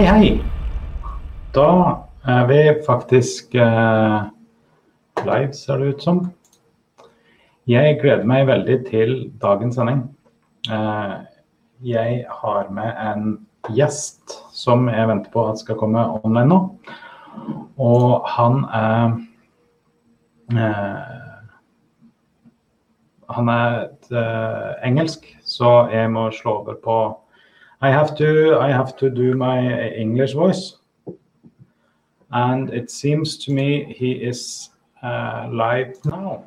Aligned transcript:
Hei, 0.00 0.06
hei. 0.08 0.28
Da 1.52 1.64
er 2.24 2.46
vi 2.48 2.60
faktisk 2.86 3.52
eh, 3.52 4.20
live, 5.26 5.52
ser 5.52 5.76
det 5.76 5.90
ut 5.90 6.06
som. 6.06 6.20
Jeg 7.68 7.98
gleder 8.00 8.24
meg 8.24 8.46
veldig 8.48 8.78
til 8.86 9.12
dagens 9.42 9.76
sending. 9.76 10.00
Eh, 10.72 11.12
jeg 11.84 12.24
har 12.32 12.72
med 12.72 12.96
en 13.10 13.28
gjest 13.76 14.38
som 14.56 14.88
jeg 14.88 15.12
venter 15.12 15.36
på 15.36 15.44
at 15.50 15.60
skal 15.60 15.76
komme 15.76 16.08
online 16.22 16.48
nå. 16.48 16.60
Og 17.76 18.24
han 18.38 18.64
er 18.72 19.18
eh, 20.56 21.16
Han 23.36 23.52
er 23.52 23.82
eh, 24.16 24.70
engelsk, 24.88 25.28
så 25.44 25.90
jeg 25.92 26.08
må 26.16 26.30
slå 26.32 26.62
over 26.62 26.80
på 26.80 27.02
I 27.82 27.90
have 27.90 28.14
to 28.16 28.58
I 28.60 28.70
have 28.70 28.96
to 28.96 29.08
do 29.08 29.34
my 29.34 29.88
English 29.88 30.34
voice. 30.34 30.76
And 32.30 32.72
it 32.74 32.90
seems 32.90 33.38
to 33.44 33.52
me 33.52 33.94
he 33.98 34.12
is 34.12 34.70
uh, 35.02 35.48
live 35.50 35.96
now. 36.04 36.44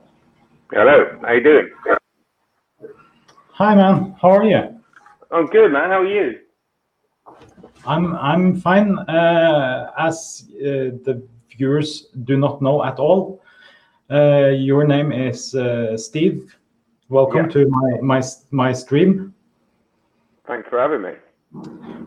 Hello, 0.71 1.17
how 1.21 1.33
you 1.33 1.43
doing? 1.43 1.69
Hi 3.53 3.75
man, 3.75 4.15
how 4.21 4.29
are 4.29 4.43
you? 4.43 4.79
I'm 5.31 5.47
good, 5.47 5.71
man. 5.71 5.89
How 5.89 6.01
are 6.01 6.05
you? 6.05 6.39
I'm 7.85 8.15
I'm 8.15 8.55
fine. 8.61 8.99
Uh, 8.99 9.91
as 9.97 10.45
uh, 10.55 10.93
the 11.05 11.27
viewers 11.57 12.09
do 12.25 12.37
not 12.37 12.61
know 12.61 12.83
at 12.83 12.99
all, 12.99 13.41
uh, 14.11 14.49
your 14.49 14.85
name 14.85 15.11
is 15.11 15.55
uh, 15.55 15.97
Steve. 15.97 16.55
Welcome 17.09 17.45
Yeah. 17.45 17.53
to 17.53 17.69
my 17.69 17.89
my 18.01 18.21
my 18.51 18.73
stream. 18.73 19.33
Thanks 20.47 20.67
for 20.69 20.79
having 20.79 21.01
me. 21.01 21.11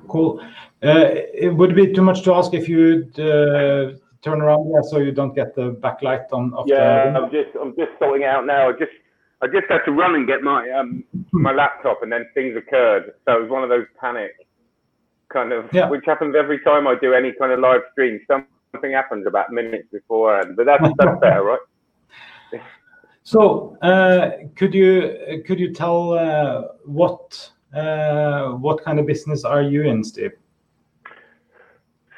Cool. 0.09 0.41
Uh, 0.83 1.09
it 1.35 1.55
would 1.55 1.75
be 1.75 1.93
too 1.93 2.03
much 2.03 2.23
to 2.25 2.35
ask 2.35 2.53
if 2.53 2.69
you'd 2.69 3.19
uh, 3.19 3.93
turn 4.23 4.41
around 4.43 4.71
yeah, 4.71 4.81
so 4.83 4.99
you 4.99 5.13
don't 5.13 5.35
get 5.35 5.55
the 5.55 5.73
backlight 5.73 6.27
on. 6.33 6.53
Yeah, 6.67 7.13
the 7.13 7.19
I'm 7.19 7.31
just 7.31 7.51
I'm 7.61 7.75
just 7.77 7.93
sorting 7.99 8.25
out 8.25 8.47
now. 8.47 8.69
I 8.69 8.73
just 8.73 8.93
I 9.43 9.47
just 9.47 9.67
had 9.69 9.85
to 9.85 9.93
run 9.93 10.15
and 10.15 10.27
get 10.27 10.43
my 10.43 10.69
um 10.71 11.05
my 11.33 11.53
laptop, 11.53 12.03
and 12.03 12.11
then 12.11 12.27
things 12.35 12.57
occurred. 12.57 13.13
So 13.25 13.37
it 13.37 13.43
was 13.43 13.51
one 13.51 13.63
of 13.63 13.69
those 13.69 13.87
panic 14.01 14.33
kind 15.33 15.53
of, 15.53 15.67
which 15.91 16.05
happens 16.07 16.35
every 16.37 16.61
time 16.61 16.87
I 16.87 16.95
do 17.01 17.13
any 17.15 17.33
kind 17.33 17.53
of 17.53 17.61
live 17.61 17.83
stream. 17.93 18.21
Something 18.27 18.93
happens 18.93 19.27
about 19.27 19.53
minutes 19.53 19.89
beforehand, 19.93 20.57
but 20.57 20.67
that's 20.67 20.85
that's 20.99 21.21
better, 21.21 21.43
right? 21.43 22.61
So, 23.23 23.77
uh, 23.83 24.31
could 24.55 24.73
you 24.73 25.43
could 25.47 25.59
you 25.59 25.73
tell 25.73 26.13
uh, 26.13 26.63
what 26.85 27.51
what 27.73 28.85
kind 28.85 28.99
of 28.99 29.07
business 29.07 29.45
are 29.45 29.63
you 29.63 29.83
in, 29.83 30.05
Steve? 30.05 30.33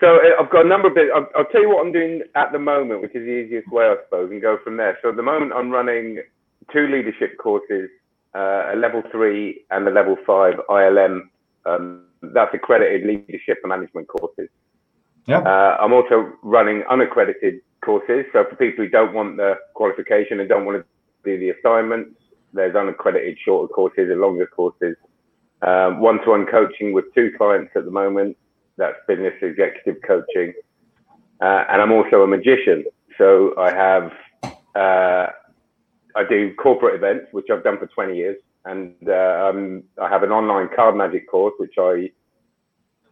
So 0.00 0.16
uh, 0.16 0.42
I've 0.42 0.50
got 0.50 0.64
a 0.64 0.68
number 0.68 0.88
of 0.88 0.94
bits. 0.94 1.10
I'll, 1.14 1.28
I'll 1.36 1.46
tell 1.46 1.60
you 1.60 1.68
what 1.68 1.84
I'm 1.84 1.92
doing 1.92 2.22
at 2.34 2.52
the 2.52 2.58
moment, 2.58 3.02
which 3.02 3.14
is 3.14 3.24
the 3.24 3.32
easiest 3.32 3.69
way, 3.69 3.84
I 3.84 3.96
suppose, 4.04 4.30
and 4.30 4.41
go 4.41 4.58
from 4.62 4.76
there. 4.76 4.98
So 5.02 5.10
at 5.10 5.16
the 5.16 5.22
moment, 5.22 5.52
I'm 5.54 5.70
running 5.70 6.22
two 6.72 6.86
leadership 6.86 7.36
courses, 7.38 7.91
uh, 8.34 8.72
a 8.72 8.76
level 8.76 9.02
three 9.10 9.64
and 9.70 9.86
a 9.88 9.91
level 9.91 10.16
five 10.26 10.54
ILM. 10.69 11.22
Um, 11.66 12.04
that's 12.22 12.54
accredited 12.54 13.06
leadership 13.06 13.58
and 13.62 13.70
management 13.70 14.08
courses. 14.08 14.48
Yeah. 15.26 15.41
Uh, 15.41 15.76
I'm 15.80 15.92
also 15.92 16.32
running 16.42 16.82
unaccredited 16.91 17.60
courses. 17.84 18.24
So 18.32 18.44
for 18.48 18.56
people 18.56 18.84
who 18.84 18.91
don't 18.91 19.14
want 19.14 19.36
the 19.36 19.54
qualification 19.74 20.41
and 20.41 20.48
don't 20.48 20.64
want 20.64 20.78
to 20.78 20.84
do 21.24 21.38
the 21.38 21.50
assignments, 21.50 22.14
there's 22.52 22.74
unaccredited 22.74 23.36
shorter 23.44 23.72
courses 23.72 24.10
and 24.10 24.20
longer 24.20 24.46
courses. 24.46 24.96
Um, 25.62 26.01
one-to-one 26.01 26.47
coaching 26.47 26.92
with 26.92 27.06
two 27.14 27.33
clients 27.37 27.73
at 27.75 27.84
the 27.84 27.91
moment. 27.91 28.37
That's 28.77 28.97
business 29.09 29.34
executive 29.42 30.00
coaching. 30.06 30.55
Uh, 31.41 31.65
and 31.69 31.82
I'm 31.82 31.93
also 31.93 32.22
a 32.22 32.27
magician. 32.27 32.84
So 33.16 33.55
I 33.59 33.72
have, 33.72 34.12
uh, 34.77 35.27
I 36.15 36.25
do 36.28 36.55
corporate 36.55 36.94
events, 36.94 37.27
which 37.32 37.47
I've 37.53 37.65
done 37.65 37.78
for 37.78 37.87
20 37.87 38.16
years. 38.16 38.37
And 38.65 38.94
uh, 39.09 39.50
um, 39.50 39.82
I 40.00 40.09
have 40.09 40.22
an 40.22 40.31
online 40.31 40.69
card 40.75 40.94
magic 40.97 41.28
course, 41.28 41.55
which 41.59 41.75
I 41.78 42.11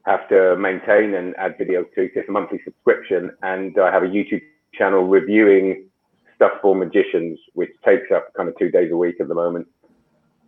have 0.05 0.29
to 0.29 0.57
maintain 0.57 1.15
and 1.15 1.35
add 1.37 1.59
videos 1.59 1.93
to. 1.95 2.09
It's 2.15 2.29
a 2.29 2.33
monthly 2.33 2.61
subscription. 2.65 3.33
And 3.43 3.77
I 3.79 3.91
have 3.91 4.05
a 4.05 4.09
YouTube 4.09 4.43
channel 4.73 5.03
reviewing 5.03 5.89
stuff 6.37 6.53
for 6.63 6.77
magicians, 6.77 7.39
which 7.55 7.71
takes 7.85 8.13
up 8.15 8.33
kind 8.35 8.49
of 8.49 8.57
two 8.59 8.71
days 8.71 8.93
a 8.93 8.97
week 8.97 9.17
at 9.21 9.27
the 9.29 9.35
moment. 9.35 9.67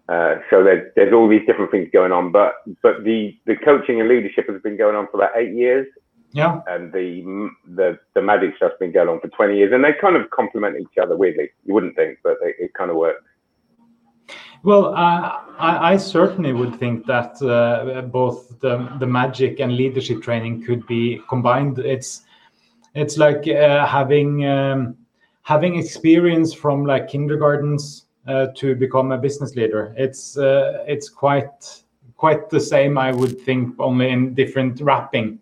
Uh, 0.09 0.37
so 0.49 0.65
there's 0.65 0.91
there's 0.97 1.13
all 1.13 1.29
these 1.29 1.45
different 1.47 1.71
things 1.71 1.89
going 1.93 2.13
on, 2.13 2.33
but 2.33 2.55
but 2.83 3.05
the 3.05 3.37
the 3.47 3.57
coaching 3.57 4.01
and 4.01 4.09
leadership 4.09 4.49
has 4.49 4.61
been 4.63 4.77
going 4.77 4.97
on 4.97 5.07
for 5.11 5.19
about 5.19 5.37
eight 5.37 5.55
years, 5.55 5.87
Yeah. 6.33 6.63
and 6.67 6.91
the 6.93 7.51
the 7.75 7.99
the 8.15 8.23
magic 8.23 8.57
stuff's 8.57 8.77
been 8.81 8.93
going 8.93 9.09
on 9.09 9.21
for 9.21 9.29
20 9.29 9.57
years, 9.57 9.73
and 9.73 9.85
they 9.85 9.93
kind 10.01 10.17
of 10.17 10.31
complement 10.31 10.81
each 10.81 10.97
other 11.03 11.15
weirdly. 11.15 11.51
You 11.65 11.75
wouldn't 11.75 11.95
think, 11.95 12.19
but 12.25 12.39
they, 12.43 12.55
it 12.65 12.73
kind 12.73 12.91
of 12.91 12.97
works. 12.97 13.23
Well, 14.63 14.95
uh, 14.95 15.41
I, 15.59 15.93
I 15.93 15.97
certainly 15.99 16.53
would 16.53 16.75
think 16.77 17.07
that 17.07 17.41
uh, 17.43 18.03
both 18.03 18.59
the, 18.61 18.91
the 18.99 19.07
magic 19.07 19.61
and 19.61 19.77
leadership 19.77 20.23
training 20.23 20.65
could 20.65 20.87
be 20.87 21.21
combined. 21.29 21.79
It's 21.79 22.23
it's 22.95 23.19
like 23.19 23.47
uh, 23.47 23.87
having 23.87 24.47
um, 24.47 24.97
having 25.43 25.77
experience 25.79 26.53
from 26.55 26.85
like 26.87 27.09
kindergartens 27.09 28.08
to 28.29 28.75
become 28.75 29.13
a 29.13 29.19
business 29.19 29.57
leader. 29.57 29.95
It's 29.97 30.37
uh, 30.37 30.85
it's 30.87 31.09
quite 31.09 31.83
quite 32.19 32.51
the 32.51 32.61
same, 32.61 32.99
I 32.99 33.13
would 33.13 33.41
think, 33.41 33.75
only 33.79 34.11
in 34.11 34.35
different 34.35 34.81
wrapping. 34.81 35.39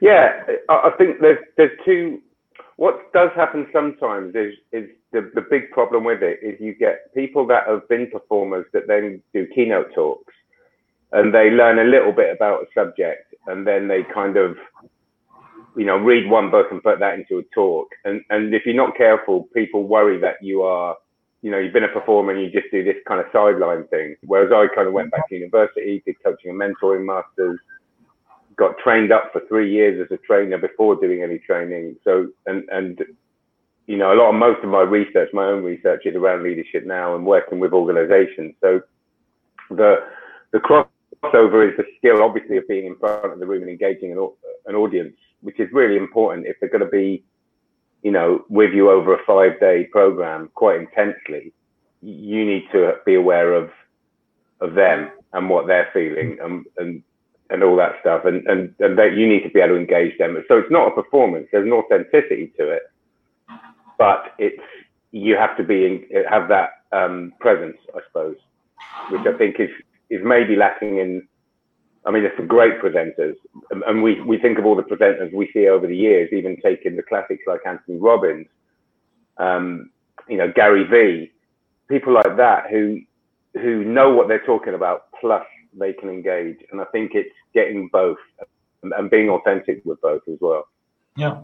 Yeah, 0.00 0.42
I, 0.68 0.90
think 0.98 1.20
there's 1.20 1.38
there's 1.56 1.76
two. 1.84 2.20
What 2.76 3.12
does 3.12 3.30
happen 3.34 3.66
sometimes 3.72 4.34
is 4.34 4.54
is 4.72 4.90
the, 5.12 5.30
the 5.34 5.44
big 5.50 5.70
problem 5.70 6.04
with 6.04 6.22
it 6.22 6.40
is 6.42 6.60
you 6.60 6.74
get 6.74 7.12
people 7.14 7.46
that 7.46 7.66
have 7.66 7.88
been 7.88 8.10
performers 8.10 8.66
that 8.72 8.86
then 8.86 9.22
do 9.32 9.46
keynote 9.54 9.92
talks, 9.94 10.34
and 11.12 11.34
they 11.34 11.50
learn 11.50 11.78
a 11.78 11.84
little 11.84 12.12
bit 12.12 12.34
about 12.34 12.62
a 12.62 12.66
subject, 12.74 13.34
and 13.46 13.66
then 13.66 13.88
they 13.88 14.02
kind 14.14 14.36
of 14.36 14.56
you 15.76 15.84
know 15.84 15.96
read 15.96 16.30
one 16.30 16.50
book 16.50 16.66
and 16.70 16.82
put 16.82 17.00
that 17.00 17.18
into 17.18 17.38
a 17.38 17.42
talk, 17.54 17.88
and 18.04 18.22
and 18.30 18.54
if 18.54 18.66
you're 18.66 18.74
not 18.74 18.96
careful, 18.96 19.48
people 19.54 19.84
worry 19.84 20.18
that 20.20 20.36
you 20.42 20.62
are 20.62 20.96
you 21.42 21.50
know, 21.50 21.58
you've 21.58 21.72
been 21.72 21.84
a 21.84 21.88
performer 21.88 22.32
and 22.32 22.42
you 22.42 22.50
just 22.50 22.70
do 22.72 22.82
this 22.82 22.96
kind 23.06 23.20
of 23.20 23.26
sideline 23.32 23.86
thing. 23.88 24.16
Whereas 24.22 24.50
I 24.52 24.74
kind 24.74 24.88
of 24.88 24.94
went 24.94 25.08
mm-hmm. 25.08 25.20
back 25.20 25.28
to 25.28 25.34
university, 25.36 26.02
did 26.04 26.16
coaching 26.24 26.50
and 26.50 26.60
mentoring 26.60 27.04
masters, 27.04 27.58
got 28.56 28.76
trained 28.78 29.12
up 29.12 29.30
for 29.32 29.42
three 29.46 29.72
years 29.72 30.04
as 30.04 30.10
a 30.10 30.20
trainer 30.26 30.58
before 30.58 30.96
doing 30.96 31.22
any 31.22 31.38
training. 31.38 31.96
So, 32.02 32.28
and, 32.46 32.68
and, 32.70 33.00
you 33.86 33.96
know, 33.96 34.12
a 34.12 34.16
lot 34.16 34.30
of 34.30 34.34
most 34.34 34.64
of 34.64 34.70
my 34.70 34.82
research, 34.82 35.30
my 35.32 35.46
own 35.46 35.62
research 35.62 36.02
is 36.06 36.16
around 36.16 36.42
leadership 36.42 36.84
now 36.84 37.14
and 37.14 37.24
working 37.24 37.60
with 37.60 37.72
organizations. 37.72 38.54
So 38.60 38.80
the, 39.70 39.98
the 40.52 40.58
crossover 40.58 41.70
is 41.70 41.76
the 41.76 41.84
skill, 41.98 42.20
obviously, 42.20 42.56
of 42.56 42.66
being 42.66 42.86
in 42.86 42.96
front 42.96 43.32
of 43.32 43.38
the 43.38 43.46
room 43.46 43.62
and 43.62 43.70
engaging 43.70 44.10
an, 44.10 44.28
an 44.66 44.74
audience, 44.74 45.14
which 45.40 45.60
is 45.60 45.68
really 45.72 45.96
important 45.96 46.48
if 46.48 46.56
they're 46.58 46.68
going 46.68 46.84
to 46.84 46.90
be 46.90 47.22
you 48.02 48.10
know, 48.10 48.44
with 48.48 48.72
you 48.72 48.90
over 48.90 49.14
a 49.14 49.24
five 49.26 49.58
day 49.60 49.88
program 49.90 50.50
quite 50.54 50.80
intensely, 50.80 51.52
you 52.02 52.44
need 52.44 52.64
to 52.72 52.94
be 53.04 53.14
aware 53.14 53.54
of 53.54 53.70
of 54.60 54.74
them 54.74 55.10
and 55.32 55.48
what 55.50 55.66
they're 55.66 55.88
feeling 55.92 56.38
and 56.42 56.66
and, 56.78 57.02
and 57.50 57.62
all 57.62 57.76
that 57.76 57.96
stuff. 58.00 58.24
And, 58.24 58.46
and 58.46 58.74
and 58.78 58.98
that 58.98 59.14
you 59.16 59.28
need 59.28 59.42
to 59.42 59.50
be 59.50 59.60
able 59.60 59.74
to 59.74 59.80
engage 59.80 60.16
them. 60.18 60.42
So 60.48 60.58
it's 60.58 60.70
not 60.70 60.88
a 60.88 61.02
performance, 61.02 61.48
there's 61.52 61.66
an 61.66 61.72
authenticity 61.72 62.52
to 62.58 62.70
it. 62.70 62.82
But 63.98 64.34
it's 64.38 64.62
you 65.10 65.36
have 65.36 65.56
to 65.56 65.64
be 65.64 65.86
in, 65.86 66.24
have 66.28 66.48
that 66.48 66.70
um, 66.92 67.32
presence, 67.40 67.78
I 67.94 68.00
suppose, 68.06 68.36
which 69.10 69.26
I 69.26 69.36
think 69.36 69.56
is 69.58 69.70
is 70.10 70.20
maybe 70.24 70.56
lacking 70.56 70.98
in 70.98 71.27
I 72.08 72.10
mean, 72.10 72.22
there's 72.22 72.36
some 72.38 72.46
great 72.46 72.80
presenters, 72.80 73.36
and- 73.70 74.02
we, 74.02 74.22
we 74.22 74.38
think 74.38 74.58
of 74.58 74.64
all 74.64 74.74
the 74.74 74.82
presenters 74.82 75.30
we 75.32 75.50
see 75.52 75.68
over 75.68 75.86
the 75.86 75.96
years, 75.96 76.30
even 76.32 76.56
taking 76.62 76.96
the 76.96 77.02
classics 77.02 77.44
like 77.46 77.60
Anthony 77.66 77.98
Robbins, 77.98 78.46
um, 79.36 79.90
you 80.26 80.38
know, 80.38 80.50
Gary 80.50 80.84
Vee, 80.84 81.30
people 81.88 82.14
like 82.14 82.36
that 82.38 82.70
who 82.70 83.00
who 83.54 83.84
know 83.84 84.12
what 84.12 84.28
they're 84.28 84.44
talking 84.44 84.74
about, 84.74 85.06
plus 85.20 85.44
they 85.74 85.92
can 85.92 86.08
engage. 86.08 86.58
And 86.70 86.80
I 86.80 86.84
think 86.86 87.12
it's 87.14 87.34
getting 87.54 87.88
both 87.88 88.18
and, 88.82 88.92
and 88.92 89.10
being 89.10 89.28
authentic 89.28 89.82
with 89.84 90.00
both 90.00 90.22
as 90.28 90.38
well. 90.40 90.68
Yeah. 91.16 91.40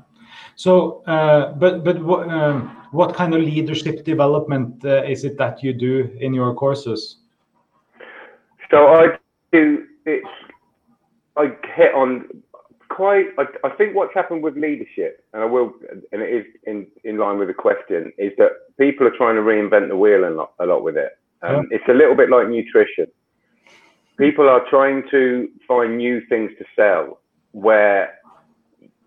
So, 0.56 1.02
uh, 1.06 1.52
but 1.52 1.84
but 1.84 2.02
what 2.02 2.28
um, 2.30 2.76
what 2.90 3.14
kind 3.14 3.34
of 3.34 3.42
leadership 3.42 4.04
development 4.04 4.84
uh, 4.84 5.02
is 5.04 5.24
it 5.24 5.36
that 5.38 5.62
you 5.62 5.72
do 5.72 6.16
in 6.20 6.32
your 6.32 6.54
courses? 6.54 7.18
So 8.70 8.88
I 8.88 9.18
do 9.52 9.86
it's 10.06 10.28
I 11.36 11.52
hit 11.74 11.94
on 11.94 12.28
quite 12.88 13.26
I, 13.38 13.44
I 13.64 13.70
think 13.70 13.94
what's 13.94 14.14
happened 14.14 14.42
with 14.42 14.56
leadership 14.56 15.24
and 15.32 15.42
I 15.42 15.46
will 15.46 15.72
and 16.12 16.22
it 16.22 16.30
is 16.32 16.46
in, 16.64 16.86
in 17.02 17.18
line 17.18 17.38
with 17.38 17.48
the 17.48 17.54
question 17.54 18.12
is 18.18 18.32
that 18.38 18.52
people 18.78 19.06
are 19.06 19.16
trying 19.16 19.34
to 19.36 19.42
reinvent 19.42 19.88
the 19.88 19.96
wheel 19.96 20.28
a 20.28 20.30
lot 20.30 20.52
a 20.60 20.66
lot 20.66 20.82
with 20.82 20.96
it. 20.96 21.18
Um, 21.42 21.68
It's 21.70 21.84
a 21.88 21.92
little 21.92 22.14
bit 22.14 22.30
like 22.30 22.48
nutrition. 22.48 23.06
People 24.16 24.48
are 24.48 24.64
trying 24.70 25.02
to 25.10 25.48
find 25.66 25.98
new 25.98 26.24
things 26.28 26.52
to 26.58 26.64
sell 26.76 27.20
where 27.50 28.18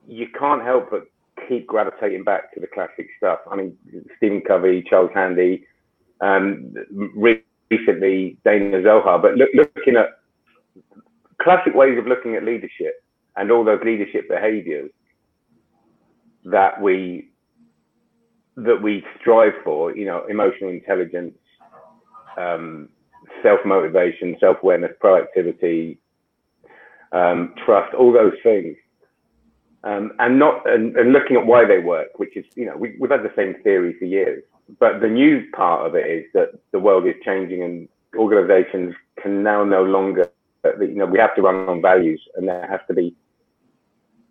you 0.08 0.28
can't 0.38 0.64
help 0.64 0.92
but 0.92 1.08
keep 1.48 1.66
gravitating 1.66 2.24
back 2.24 2.54
to 2.54 2.60
the 2.60 2.68
classic 2.68 3.08
stuff. 3.18 3.40
I 3.50 3.56
mean, 3.56 3.78
Stephen 4.18 4.42
Covey, 4.42 4.84
Charles 4.90 5.12
Handy, 5.14 5.66
um, 6.22 6.74
recently 7.16 8.38
Danah 8.46 8.84
Zohar, 8.84 9.20
but 9.20 9.36
look, 9.36 9.50
looking 9.54 9.96
at 9.96 10.17
classic 11.48 11.74
ways 11.74 11.98
of 11.98 12.06
looking 12.06 12.36
at 12.36 12.44
leadership 12.44 13.02
and 13.38 13.50
all 13.52 13.64
those 13.64 13.80
leadership 13.82 14.28
behaviors 14.28 14.92
that 16.44 16.82
we 16.82 17.30
that 18.58 18.82
we 18.82 19.02
strive 19.18 19.54
for, 19.64 19.96
you 19.96 20.06
know, 20.06 20.26
emotional 20.28 20.70
intelligence, 20.72 21.38
um, 22.38 22.90
self 23.42 23.62
motivation, 23.66 24.36
self 24.42 24.58
awareness, 24.62 24.92
proactivity, 25.02 25.98
um, 27.14 27.54
trust, 27.64 27.94
all 27.94 28.12
those 28.12 28.34
things. 28.44 28.76
Um, 29.86 30.12
and 30.20 30.38
not 30.38 30.70
and, 30.70 30.98
and, 30.98 31.14
looking 31.14 31.38
at 31.38 31.46
why 31.46 31.64
they 31.64 31.80
work, 31.80 32.20
which 32.20 32.36
is 32.36 32.44
you 32.56 32.66
know 32.66 32.76
we, 32.76 32.98
have 33.00 33.12
had 33.12 33.24
the 33.24 33.32
same 33.38 33.56
theory 33.64 33.96
for 33.98 34.04
years. 34.04 34.44
But 34.82 35.00
the 35.00 35.08
new 35.08 35.50
part 35.52 35.88
of 35.88 35.96
it 35.96 36.08
is 36.08 36.26
that 36.34 36.60
the 36.74 36.80
world 36.80 37.08
is 37.08 37.16
changing, 37.24 37.64
and 37.64 37.88
organisations 38.18 38.96
can 39.22 39.44
now 39.44 39.64
no 39.64 39.86
longer 39.86 40.30
you 40.64 40.96
know 40.96 41.06
we 41.06 41.20
have 41.20 41.36
to 41.36 41.42
run 41.42 41.68
on 41.70 41.82
values, 41.82 42.22
and 42.36 42.48
there 42.48 42.68
has 42.68 42.82
to 42.88 42.94
be 42.94 43.16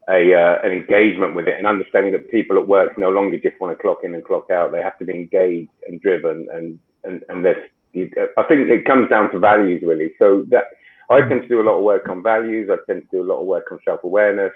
a 0.08 0.34
uh, 0.34 0.58
an 0.62 0.72
engagement 0.72 1.34
with 1.34 1.48
it, 1.48 1.58
and 1.58 1.66
understanding 1.66 2.12
that 2.12 2.30
people 2.30 2.56
at 2.58 2.68
work 2.68 2.98
no 2.98 3.10
longer 3.10 3.38
just 3.38 3.60
want 3.60 3.76
to 3.76 3.82
clock 3.82 3.98
in 4.04 4.14
and 4.14 4.24
clock 4.24 4.50
out. 4.50 4.72
They 4.72 4.82
have 4.82 4.98
to 4.98 5.04
be 5.04 5.14
engaged 5.14 5.70
and 5.88 6.00
driven, 6.00 6.46
and 6.52 6.78
and 7.04 7.22
and 7.28 7.44
there's 7.44 7.70
I 7.94 8.42
think 8.42 8.68
it 8.68 8.84
comes 8.84 9.08
down 9.08 9.30
to 9.32 9.38
values 9.38 9.82
really. 9.84 10.12
So 10.18 10.44
that 10.48 10.64
I 11.10 11.20
tend 11.20 11.42
to 11.42 11.48
do 11.48 11.60
a 11.60 11.66
lot 11.66 11.78
of 11.78 11.84
work 11.84 12.08
on 12.08 12.22
values. 12.22 12.68
I 12.70 12.76
tend 12.90 13.02
to 13.02 13.08
do 13.10 13.22
a 13.22 13.28
lot 13.28 13.40
of 13.40 13.46
work 13.46 13.72
on 13.72 13.78
self 13.84 14.04
awareness. 14.04 14.52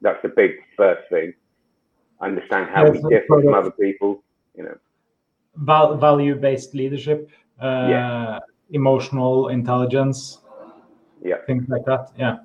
That's 0.00 0.20
the 0.22 0.28
big 0.28 0.52
first 0.76 1.08
thing. 1.08 1.32
Understand 2.20 2.70
how 2.70 2.90
we 2.90 2.98
differ 3.08 3.42
from 3.42 3.54
other 3.54 3.70
people. 3.70 4.22
You 4.56 4.64
know, 4.64 4.76
Val- 5.56 5.96
value 5.96 6.34
based 6.34 6.74
leadership. 6.74 7.30
Uh, 7.60 7.86
yeah. 7.88 8.38
Emotional 8.70 9.48
intelligence. 9.48 10.38
Yeah. 11.24 11.36
Things 11.46 11.68
like 11.68 11.84
that. 11.86 12.10
Yeah. 12.16 12.38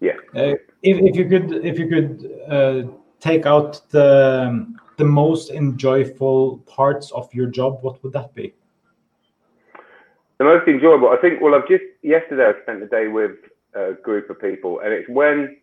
Yeah. 0.00 0.16
Uh, 0.34 0.56
if, 0.82 0.98
if 0.98 1.16
you 1.16 1.28
could, 1.28 1.64
if 1.64 1.78
you 1.78 1.88
could 1.88 2.30
uh, 2.48 2.90
take 3.20 3.46
out 3.46 3.80
the 3.90 4.66
the 4.96 5.04
most 5.04 5.50
enjoyable 5.50 6.58
parts 6.66 7.10
of 7.12 7.32
your 7.34 7.46
job, 7.46 7.78
what 7.82 8.02
would 8.02 8.12
that 8.12 8.34
be? 8.34 8.54
The 10.38 10.44
most 10.44 10.68
enjoyable, 10.68 11.08
I 11.08 11.16
think. 11.16 11.40
Well, 11.40 11.54
I've 11.54 11.68
just 11.68 11.84
yesterday 12.02 12.46
I 12.46 12.62
spent 12.62 12.80
the 12.80 12.86
day 12.86 13.08
with 13.08 13.32
a 13.74 13.92
group 14.02 14.30
of 14.30 14.40
people, 14.40 14.80
and 14.80 14.92
it's 14.92 15.08
when 15.08 15.56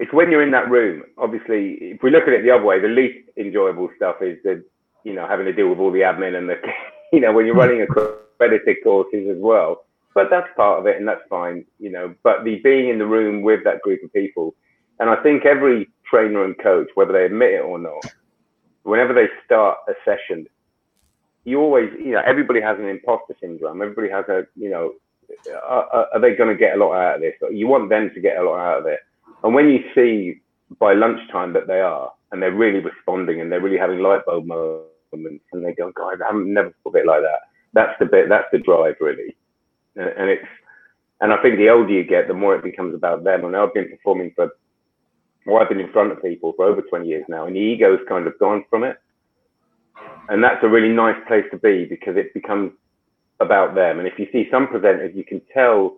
it's 0.00 0.12
when 0.12 0.30
you're 0.30 0.42
in 0.42 0.50
that 0.52 0.70
room. 0.70 1.02
Obviously, 1.16 1.74
if 1.80 2.02
we 2.02 2.10
look 2.10 2.24
at 2.24 2.32
it 2.32 2.42
the 2.42 2.50
other 2.50 2.64
way, 2.64 2.80
the 2.80 2.88
least 2.88 3.28
enjoyable 3.36 3.88
stuff 3.96 4.16
is 4.20 4.38
the 4.44 4.64
you 5.04 5.14
know 5.14 5.26
having 5.26 5.46
to 5.46 5.52
deal 5.52 5.68
with 5.68 5.78
all 5.78 5.92
the 5.92 6.00
admin 6.00 6.36
and 6.36 6.48
the 6.48 6.56
you 7.12 7.20
know 7.20 7.32
when 7.32 7.46
you're 7.46 7.54
running 7.54 7.82
accredited 7.82 8.76
courses 8.82 9.28
as 9.30 9.38
well. 9.38 9.84
But 10.18 10.30
that's 10.30 10.48
part 10.56 10.80
of 10.80 10.86
it, 10.88 10.96
and 10.96 11.06
that's 11.06 11.22
fine, 11.30 11.64
you 11.78 11.90
know. 11.90 12.12
But 12.24 12.42
the 12.42 12.56
being 12.64 12.88
in 12.88 12.98
the 12.98 13.06
room 13.06 13.40
with 13.40 13.62
that 13.62 13.82
group 13.82 14.02
of 14.02 14.12
people, 14.12 14.52
and 14.98 15.08
I 15.08 15.14
think 15.22 15.46
every 15.46 15.88
trainer 16.10 16.44
and 16.44 16.58
coach, 16.58 16.88
whether 16.96 17.12
they 17.12 17.24
admit 17.24 17.52
it 17.52 17.60
or 17.60 17.78
not, 17.78 18.04
whenever 18.82 19.14
they 19.14 19.28
start 19.46 19.78
a 19.88 19.92
session, 20.04 20.48
you 21.44 21.60
always, 21.60 21.92
you 22.00 22.10
know, 22.10 22.22
everybody 22.26 22.60
has 22.60 22.80
an 22.80 22.88
imposter 22.88 23.36
syndrome. 23.40 23.80
Everybody 23.80 24.10
has 24.10 24.24
a, 24.28 24.42
you 24.56 24.68
know, 24.70 24.94
are, 25.62 26.08
are 26.12 26.20
they 26.20 26.34
going 26.34 26.50
to 26.50 26.58
get 26.58 26.74
a 26.74 26.84
lot 26.84 26.94
out 26.94 27.14
of 27.14 27.20
this? 27.20 27.34
You 27.52 27.68
want 27.68 27.88
them 27.88 28.10
to 28.12 28.20
get 28.20 28.38
a 28.38 28.42
lot 28.42 28.58
out 28.58 28.80
of 28.80 28.86
it. 28.86 28.98
And 29.44 29.54
when 29.54 29.68
you 29.68 29.84
see 29.94 30.40
by 30.80 30.94
lunchtime 30.94 31.52
that 31.52 31.68
they 31.68 31.78
are, 31.78 32.10
and 32.32 32.42
they're 32.42 32.50
really 32.50 32.80
responding, 32.80 33.40
and 33.40 33.52
they're 33.52 33.60
really 33.60 33.78
having 33.78 34.00
light 34.00 34.26
bulb 34.26 34.46
moments, 34.46 35.44
and 35.52 35.64
they 35.64 35.74
go, 35.74 35.92
"God, 35.92 36.20
I 36.20 36.26
haven't 36.26 36.52
never 36.52 36.74
thought 36.82 36.96
of 36.96 36.96
it 36.96 37.06
like 37.06 37.22
that." 37.22 37.42
That's 37.72 37.96
the 38.00 38.06
bit. 38.06 38.28
That's 38.28 38.50
the 38.50 38.58
drive, 38.58 38.96
really. 39.00 39.36
And 39.96 40.30
it's, 40.30 40.46
and 41.20 41.32
I 41.32 41.42
think 41.42 41.56
the 41.56 41.70
older 41.70 41.90
you 41.90 42.04
get, 42.04 42.28
the 42.28 42.34
more 42.34 42.54
it 42.54 42.62
becomes 42.62 42.94
about 42.94 43.24
them. 43.24 43.44
And 43.44 43.56
I've 43.56 43.74
been 43.74 43.88
performing 43.90 44.32
for, 44.36 44.50
well, 45.46 45.60
I've 45.60 45.68
been 45.68 45.80
in 45.80 45.92
front 45.92 46.12
of 46.12 46.22
people 46.22 46.52
for 46.56 46.66
over 46.66 46.82
20 46.82 47.08
years 47.08 47.24
now, 47.28 47.46
and 47.46 47.56
the 47.56 47.60
ego's 47.60 48.00
kind 48.08 48.26
of 48.26 48.38
gone 48.38 48.64
from 48.70 48.84
it 48.84 48.98
and 50.28 50.44
that's 50.44 50.62
a 50.62 50.68
really 50.68 50.90
nice 50.94 51.16
place 51.26 51.44
to 51.50 51.58
be 51.58 51.84
because 51.84 52.16
it 52.16 52.34
becomes 52.34 52.72
about 53.40 53.74
them. 53.74 53.98
And 53.98 54.06
if 54.06 54.18
you 54.18 54.26
see 54.32 54.48
some 54.50 54.66
presenters, 54.66 55.14
you 55.14 55.24
can 55.24 55.40
tell 55.52 55.96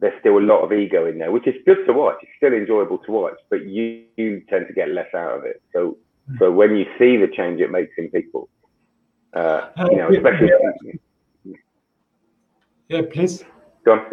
there's 0.00 0.18
still 0.20 0.38
a 0.38 0.40
lot 0.40 0.62
of 0.62 0.72
ego 0.72 1.06
in 1.06 1.18
there, 1.18 1.30
which 1.32 1.46
is 1.46 1.54
good 1.66 1.84
to 1.86 1.92
watch. 1.92 2.16
It's 2.22 2.32
still 2.36 2.52
enjoyable 2.52 2.98
to 2.98 3.12
watch, 3.12 3.38
but 3.50 3.66
you, 3.66 4.04
you 4.16 4.42
tend 4.48 4.68
to 4.68 4.72
get 4.72 4.90
less 4.90 5.12
out 5.14 5.38
of 5.38 5.44
it. 5.44 5.60
So, 5.72 5.98
so 6.38 6.50
when 6.50 6.76
you 6.76 6.84
see 6.98 7.16
the 7.16 7.28
change 7.28 7.60
it 7.60 7.70
makes 7.70 7.92
in 7.98 8.08
people, 8.10 8.48
uh, 9.34 9.68
you 9.90 9.96
know, 9.96 10.08
especially. 10.08 10.48
Yeah, 10.48 10.92
please. 12.88 13.44
Go. 13.84 14.10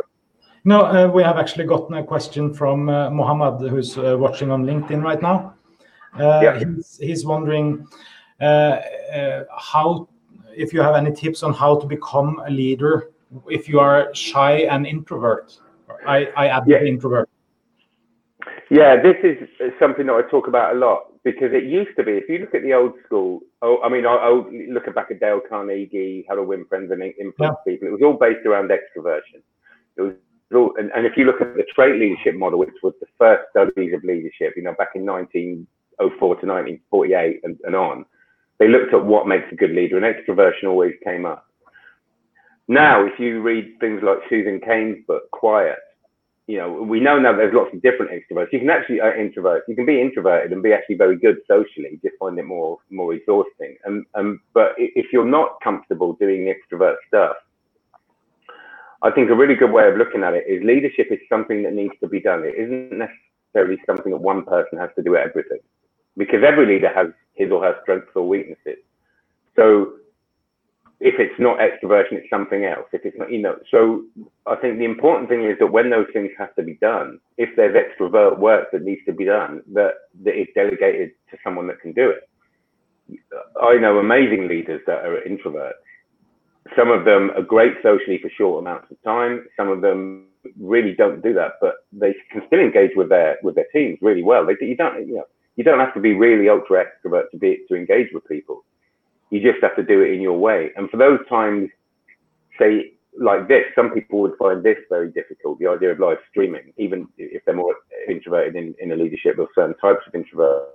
No, 0.63 0.81
uh, 0.81 1.07
we 1.07 1.21
have 1.23 1.37
actually 1.37 1.65
gotten 1.65 1.95
a 1.95 2.03
question 2.03 2.53
from 2.53 2.89
uh, 2.89 3.09
Mohammed, 3.09 3.69
who's 3.69 3.97
uh, 3.97 4.17
watching 4.17 4.51
on 4.51 4.65
LinkedIn 4.65 5.03
right 5.03 5.21
now. 5.21 5.53
Uh, 6.19 6.41
yeah. 6.43 6.59
He's, 6.59 6.97
he's 7.01 7.25
wondering 7.25 7.85
uh, 8.41 8.43
uh, 8.43 9.43
how 9.57 10.07
if 10.55 10.73
you 10.73 10.81
have 10.81 10.95
any 10.95 11.11
tips 11.11 11.43
on 11.43 11.53
how 11.53 11.77
to 11.79 11.85
become 11.85 12.41
a 12.47 12.49
leader 12.49 13.11
if 13.49 13.67
you 13.67 13.79
are 13.79 14.13
shy 14.15 14.59
and 14.71 14.87
introvert. 14.87 15.57
I, 16.07 16.27
I 16.37 16.47
add 16.47 16.63
yeah. 16.67 16.81
introvert. 16.81 17.29
Yeah, 18.69 19.01
this 19.01 19.17
is 19.23 19.47
something 19.79 20.07
that 20.07 20.13
I 20.13 20.21
talk 20.29 20.47
about 20.47 20.75
a 20.75 20.79
lot 20.79 21.14
because 21.25 21.49
it 21.53 21.63
used 21.63 21.97
to 21.97 22.03
be. 22.03 22.11
If 22.13 22.29
you 22.29 22.37
look 22.37 22.53
at 22.53 22.61
the 22.61 22.73
old 22.73 22.93
school, 23.03 23.41
oh, 23.63 23.81
I 23.83 23.89
mean, 23.89 24.05
I, 24.05 24.29
will 24.29 24.47
look 24.69 24.85
back 24.93 25.09
at 25.09 25.19
Dale 25.19 25.41
Carnegie, 25.49 26.23
how 26.29 26.35
to 26.35 26.43
win 26.43 26.65
friends 26.65 26.91
and 26.91 27.01
influence 27.01 27.35
yeah. 27.65 27.73
people. 27.73 27.87
It 27.87 27.91
was 27.91 28.01
all 28.03 28.13
based 28.13 28.45
around 28.45 28.69
extroversion. 28.69 29.41
It 29.97 30.01
was 30.01 30.13
all, 30.53 30.73
and, 30.77 30.91
and, 30.95 31.07
if 31.07 31.17
you 31.17 31.25
look 31.25 31.41
at 31.41 31.55
the 31.55 31.65
trait 31.73 31.99
leadership 31.99 32.35
model, 32.35 32.59
which 32.59 32.69
was 32.83 32.93
the 33.01 33.07
first 33.17 33.49
studies 33.49 33.93
of 33.95 34.03
leadership, 34.03 34.53
you 34.55 34.61
know, 34.61 34.75
back 34.77 34.89
in 34.93 35.03
1904 35.03 36.07
to 36.19 36.45
1948 36.45 37.39
and, 37.43 37.57
and 37.63 37.75
on, 37.75 38.05
they 38.59 38.67
looked 38.67 38.93
at 38.93 39.03
what 39.03 39.27
makes 39.27 39.51
a 39.51 39.55
good 39.55 39.71
leader, 39.71 39.97
and 39.97 40.05
extroversion 40.05 40.65
always 40.65 40.93
came 41.03 41.25
up. 41.25 41.47
Now, 42.67 43.03
if 43.03 43.19
you 43.19 43.41
read 43.41 43.77
things 43.79 44.01
like 44.03 44.19
Susan 44.29 44.61
Cain's 44.63 45.03
book, 45.07 45.29
Quiet, 45.31 45.77
you 46.47 46.57
know, 46.57 46.71
we 46.71 46.99
know 46.99 47.17
now 47.17 47.35
there's 47.35 47.53
lots 47.53 47.73
of 47.73 47.81
different 47.81 48.11
extroverts. 48.11 48.53
You 48.53 48.59
can 48.59 48.69
actually 48.69 49.01
uh, 49.01 49.13
introvert. 49.15 49.63
You 49.67 49.75
can 49.75 49.85
be 49.85 49.99
introverted 49.99 50.51
and 50.51 50.61
be 50.61 50.73
actually 50.73 50.95
very 50.95 51.17
good 51.17 51.37
socially. 51.47 51.99
Just 52.03 52.17
find 52.19 52.37
it 52.37 52.43
more 52.43 52.77
more 52.91 53.13
exhausting. 53.13 53.77
And 53.83 54.05
um, 54.13 54.41
but 54.53 54.73
if 54.77 55.07
you're 55.11 55.25
not 55.25 55.59
comfortable 55.63 56.13
doing 56.13 56.45
the 56.45 56.53
extrovert 56.53 56.97
stuff, 57.07 57.35
I 59.01 59.09
think 59.11 59.29
a 59.29 59.35
really 59.35 59.55
good 59.55 59.71
way 59.71 59.87
of 59.87 59.97
looking 59.97 60.23
at 60.23 60.33
it 60.33 60.45
is 60.47 60.63
leadership 60.63 61.07
is 61.09 61.19
something 61.29 61.63
that 61.63 61.73
needs 61.73 61.95
to 62.01 62.07
be 62.07 62.19
done. 62.19 62.43
It 62.43 62.55
isn't 62.55 62.91
necessarily 62.91 63.81
something 63.85 64.11
that 64.11 64.21
one 64.21 64.45
person 64.45 64.77
has 64.77 64.91
to 64.97 65.03
do 65.03 65.15
everything, 65.15 65.59
because 66.15 66.43
every 66.45 66.67
leader 66.67 66.91
has 66.93 67.07
his 67.33 67.51
or 67.51 67.63
her 67.63 67.75
strengths 67.81 68.11
or 68.15 68.27
weaknesses. 68.27 68.77
So 69.55 69.93
if 70.99 71.15
it's 71.19 71.39
not 71.39 71.59
extroversion, 71.59 72.13
it's 72.13 72.29
something 72.29 72.65
else. 72.65 72.87
If 72.93 73.05
it's 73.05 73.17
not, 73.17 73.31
you 73.31 73.41
know, 73.41 73.57
so 73.69 74.03
I 74.47 74.55
think 74.55 74.77
the 74.77 74.85
important 74.85 75.29
thing 75.29 75.43
is 75.43 75.57
that 75.59 75.67
when 75.67 75.89
those 75.89 76.07
things 76.13 76.31
have 76.37 76.55
to 76.55 76.63
be 76.63 76.75
done, 76.75 77.19
if 77.37 77.49
there's 77.55 77.75
extrovert 77.75 78.39
work 78.39 78.71
that 78.71 78.83
needs 78.83 79.01
to 79.05 79.13
be 79.13 79.25
done, 79.25 79.61
that, 79.73 79.93
that 80.23 80.39
is 80.39 80.47
delegated 80.55 81.11
to 81.31 81.37
someone 81.43 81.67
that 81.67 81.81
can 81.81 81.91
do 81.91 82.11
it. 82.11 82.29
I 83.61 83.77
know 83.77 83.99
amazing 83.99 84.47
leaders 84.47 84.81
that 84.87 85.05
are 85.05 85.21
introverts. 85.27 85.73
Some 86.75 86.89
of 86.89 87.05
them 87.05 87.31
are 87.35 87.43
great 87.43 87.73
socially 87.83 88.19
for 88.19 88.29
short 88.35 88.63
amounts 88.63 88.89
of 88.89 89.01
time. 89.03 89.45
Some 89.55 89.69
of 89.69 89.81
them 89.81 90.27
really 90.59 90.93
don't 90.95 91.21
do 91.21 91.33
that, 91.33 91.53
but 91.61 91.75
they 91.91 92.15
can 92.31 92.41
still 92.47 92.59
engage 92.59 92.91
with 92.95 93.09
their 93.09 93.37
with 93.43 93.53
their 93.53 93.67
teams 93.71 93.99
really 94.01 94.23
well. 94.23 94.45
They, 94.45 94.55
you 94.65 94.75
don't, 94.75 95.07
you 95.07 95.15
know, 95.17 95.25
you 95.55 95.63
don't 95.63 95.79
have 95.79 95.93
to 95.93 95.99
be 95.99 96.13
really 96.13 96.49
ultra 96.49 96.83
extrovert 96.83 97.29
to 97.31 97.37
be 97.37 97.59
to 97.69 97.75
engage 97.75 98.07
with 98.13 98.27
people. 98.27 98.65
You 99.29 99.41
just 99.41 99.61
have 99.61 99.75
to 99.75 99.83
do 99.83 100.01
it 100.01 100.13
in 100.13 100.21
your 100.21 100.37
way. 100.37 100.71
And 100.75 100.89
for 100.89 100.97
those 100.97 101.19
times, 101.29 101.69
say 102.59 102.91
like 103.19 103.47
this, 103.47 103.63
some 103.75 103.91
people 103.91 104.19
would 104.21 104.33
find 104.37 104.63
this 104.63 104.77
very 104.89 105.11
difficult. 105.11 105.59
The 105.59 105.67
idea 105.67 105.91
of 105.91 105.99
live 105.99 106.17
streaming, 106.29 106.73
even 106.77 107.07
if 107.17 107.43
they're 107.45 107.55
more 107.55 107.75
introverted 108.09 108.55
in, 108.55 108.75
in 108.79 108.91
a 108.91 108.95
leadership 108.95 109.37
or 109.39 109.47
certain 109.55 109.75
types 109.77 110.01
of 110.07 110.15
introvert, 110.15 110.67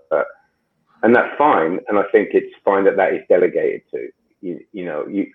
and 1.03 1.15
that's 1.15 1.37
fine. 1.39 1.81
And 1.89 1.99
I 1.99 2.05
think 2.13 2.31
it's 2.33 2.55
fine 2.65 2.85
that 2.85 2.97
that 2.97 3.15
is 3.15 3.21
delegated 3.29 3.83
to. 3.93 4.09
You, 4.41 4.61
you 4.73 4.85
know, 4.85 5.07
you. 5.07 5.31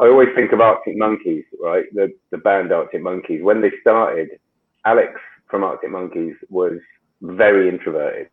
I 0.00 0.06
always 0.06 0.28
think 0.34 0.52
of 0.52 0.60
Arctic 0.60 0.96
Monkeys, 0.96 1.44
right? 1.60 1.84
The 1.94 2.12
the 2.30 2.38
band 2.38 2.72
Arctic 2.72 3.02
Monkeys. 3.02 3.42
When 3.42 3.60
they 3.60 3.70
started, 3.80 4.28
Alex 4.84 5.12
from 5.48 5.64
Arctic 5.64 5.90
Monkeys 5.90 6.34
was 6.50 6.78
very 7.20 7.68
introverted 7.68 8.28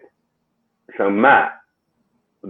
so 0.97 1.09
Matt, 1.09 1.59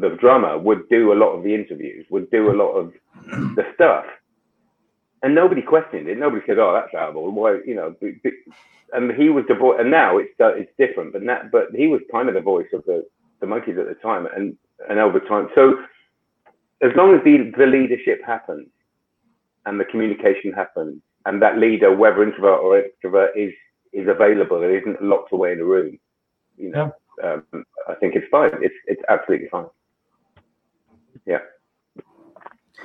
the 0.02 0.18
drummer, 0.20 0.58
would 0.58 0.88
do 0.90 1.14
a 1.14 1.20
lot 1.24 1.32
of 1.36 1.44
the 1.44 1.54
interviews, 1.54 2.06
would 2.10 2.30
do 2.32 2.52
a 2.52 2.56
lot 2.56 2.72
of 2.74 2.94
the 3.56 3.66
stuff. 3.76 4.06
and 5.26 5.34
nobody 5.34 5.62
questioned 5.62 6.08
it. 6.08 6.20
Nobody 6.20 6.44
said, 6.46 6.60
"Oh, 6.60 6.72
that's 6.72 6.92
horrible." 6.92 7.32
Why, 7.32 7.60
you 7.66 7.76
know? 7.76 7.96
And 8.94 9.12
he 9.12 9.30
was 9.30 9.44
the 9.48 9.56
voice, 9.56 9.78
and 9.80 9.90
now 9.90 10.18
it's 10.18 10.40
uh, 10.40 10.54
it's 10.54 10.72
different. 10.78 11.14
But 11.14 11.26
that, 11.26 11.52
but 11.52 11.70
he 11.74 11.88
was 11.88 12.02
kind 12.12 12.30
of 12.30 12.36
the 12.36 12.42
voice 12.42 12.68
of 12.74 12.86
the 12.86 13.06
the 13.42 13.48
monkeys 13.48 13.78
at 13.80 13.88
the 13.88 13.96
time, 13.96 14.28
and 14.36 14.56
and 14.90 15.00
over 15.00 15.20
time. 15.20 15.50
So 15.56 15.76
as 16.82 16.92
long 16.96 17.16
as 17.16 17.24
the 17.24 17.52
the 17.58 17.66
leadership 17.66 18.22
happens 18.26 18.68
and 19.66 19.80
the 19.80 19.86
communication 19.86 20.54
happens, 20.54 21.02
and 21.26 21.42
that 21.42 21.58
leader, 21.58 21.96
whether 21.96 22.22
introvert 22.22 22.60
or 22.60 22.82
extrovert, 22.82 23.30
is 23.36 23.54
is 23.94 24.08
available, 24.08 24.62
it 24.62 24.72
isn't 24.82 25.02
locked 25.02 25.34
away 25.34 25.54
in 25.54 25.60
a 25.60 25.66
room. 25.66 25.98
You 26.58 26.70
know, 26.70 26.94
yeah. 27.24 27.34
um, 27.54 27.66
I 27.90 27.96
think 27.96 28.16
it's 28.16 28.28
fine. 28.30 28.52
It's 28.62 28.76
it's 28.86 29.02
absolutely 29.10 29.48
fine. 29.50 29.66
Yeah. 31.26 31.40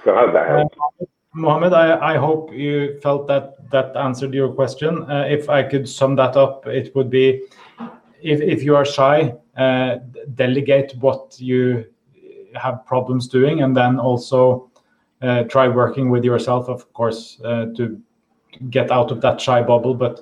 So 0.05 0.15
I 0.15 0.21
hope 0.21 0.33
that 0.33 0.49
helps. 0.49 0.77
Uh, 1.01 1.05
Mohammed, 1.33 1.73
I, 1.73 2.15
I 2.15 2.17
hope 2.17 2.53
you 2.53 2.99
felt 3.01 3.29
that 3.29 3.71
that 3.71 3.97
answered 3.97 4.35
your 4.35 4.53
question. 4.53 5.09
Uh, 5.09 5.27
if 5.29 5.49
I 5.49 5.63
could 5.63 5.89
sum 5.89 6.17
that 6.17 6.37
up, 6.37 6.67
it 6.67 6.95
would 6.97 7.09
be 7.09 7.43
if, 8.23 8.41
if 8.41 8.63
you 8.63 8.75
are 8.75 8.85
shy, 8.85 9.33
uh, 9.57 9.97
delegate 10.35 10.95
what 10.99 11.37
you 11.39 11.85
have 12.55 12.85
problems 12.85 13.29
doing, 13.29 13.63
and 13.63 13.77
then 13.77 13.99
also 13.99 14.71
uh, 15.23 15.45
try 15.45 15.69
working 15.69 16.11
with 16.11 16.25
yourself, 16.25 16.69
of 16.69 16.93
course, 16.93 17.41
uh, 17.45 17.67
to 17.77 18.01
get 18.71 18.91
out 18.91 19.11
of 19.11 19.21
that 19.21 19.41
shy 19.41 19.63
bubble. 19.63 19.95
But 19.95 20.21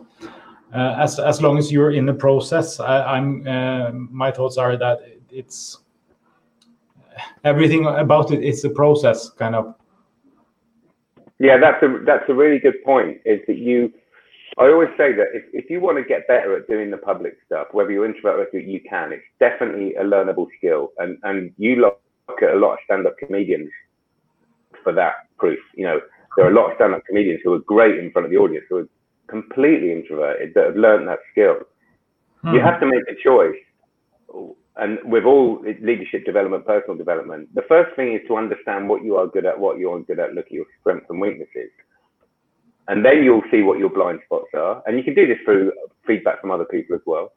uh, 0.75 0.97
as 0.99 1.19
as 1.19 1.41
long 1.41 1.59
as 1.59 1.73
you're 1.73 1.93
in 1.93 2.05
the 2.05 2.15
process, 2.15 2.81
I, 2.81 3.17
am 3.17 3.47
uh, 3.47 3.91
my 3.93 4.31
thoughts 4.31 4.59
are 4.59 4.77
that 4.77 4.99
it's 5.31 5.79
everything 7.45 7.87
about 7.87 8.33
it. 8.33 8.43
It's 8.43 8.65
a 8.65 8.71
process, 8.71 9.31
kind 9.31 9.55
of 9.55 9.75
yeah, 11.39 11.57
that's 11.59 11.83
a 11.83 12.05
that's 12.05 12.25
a 12.29 12.35
really 12.35 12.59
good 12.59 12.83
point. 12.85 13.19
Is 13.25 13.41
that 13.47 13.59
you? 13.59 13.93
I 14.59 14.65
always 14.65 14.89
say 14.97 15.13
that 15.13 15.29
if, 15.35 15.45
if 15.53 15.71
you 15.71 15.81
want 15.81 15.99
to 15.99 16.05
get 16.05 16.27
better 16.27 16.57
at 16.57 16.67
doing 16.67 16.91
the 16.91 16.97
public 16.97 17.37
stuff, 17.47 17.69
whether 17.71 17.93
you're 17.93 18.07
introvert 18.07 18.49
or 18.53 18.59
you 18.59 18.81
can, 18.89 19.13
it's 19.13 19.23
definitely 19.39 19.95
a 19.95 20.03
learnable 20.03 20.47
skill. 20.59 20.91
And 20.99 21.19
and 21.23 21.53
you 21.59 21.77
look 21.77 22.01
at 22.43 22.51
a 22.55 22.59
lot 22.59 22.73
of 22.73 22.79
stand-up 22.85 23.17
comedians 23.19 23.71
for 24.83 24.93
that 24.95 25.29
proof. 25.39 25.61
You 25.77 25.87
know, 25.87 26.01
there 26.37 26.47
are 26.47 26.51
a 26.51 26.55
lot 26.55 26.71
of 26.71 26.77
stand-up 26.77 27.03
comedians 27.07 27.41
who 27.45 27.53
are 27.55 27.61
great 27.61 27.99
in 27.99 28.11
front 28.11 28.27
of 28.27 28.33
the 28.33 28.39
audience 28.39 28.65
who 28.69 28.79
are 28.79 28.89
completely 29.29 29.93
introverted 29.93 30.55
that 30.55 30.65
have 30.65 30.77
learned 30.77 31.07
that 31.07 31.21
skill. 31.31 31.59
Hmm. 32.43 32.55
You 32.55 32.61
have 32.61 32.81
to 32.81 32.87
make 32.87 33.05
a 33.09 33.15
choice 33.23 33.55
and 34.79 34.99
with 35.05 35.25
all 35.25 35.61
leadership 35.83 36.25
development, 36.25 36.65
personal 36.65 36.97
development, 36.97 37.53
the 37.55 37.67
first 37.69 37.95
thing 37.97 38.15
is 38.15 38.21
to 38.29 38.37
understand 38.37 38.89
what 38.89 39.03
you 39.05 39.17
are 39.17 39.27
good 39.27 39.45
at, 39.45 39.59
what 39.59 39.79
you 39.79 39.91
aren't 39.91 40.07
good 40.07 40.21
at, 40.21 40.35
look 40.35 40.47
at 40.47 40.53
your 40.53 40.67
strengths 40.81 41.07
and 41.11 41.21
weaknesses. 41.21 41.71
And 42.87 43.05
then 43.05 43.25
you'll 43.25 43.43
see 43.51 43.63
what 43.63 43.79
your 43.79 43.91
blind 43.91 44.21
spots 44.25 44.49
are. 44.55 44.83
And 44.87 44.97
you 44.97 45.03
can 45.03 45.15
do 45.15 45.27
this 45.27 45.39
through 45.45 45.73
feedback 46.07 46.41
from 46.41 46.53
other 46.53 46.65
people 46.65 46.95
as 46.95 47.03
well. 47.07 47.33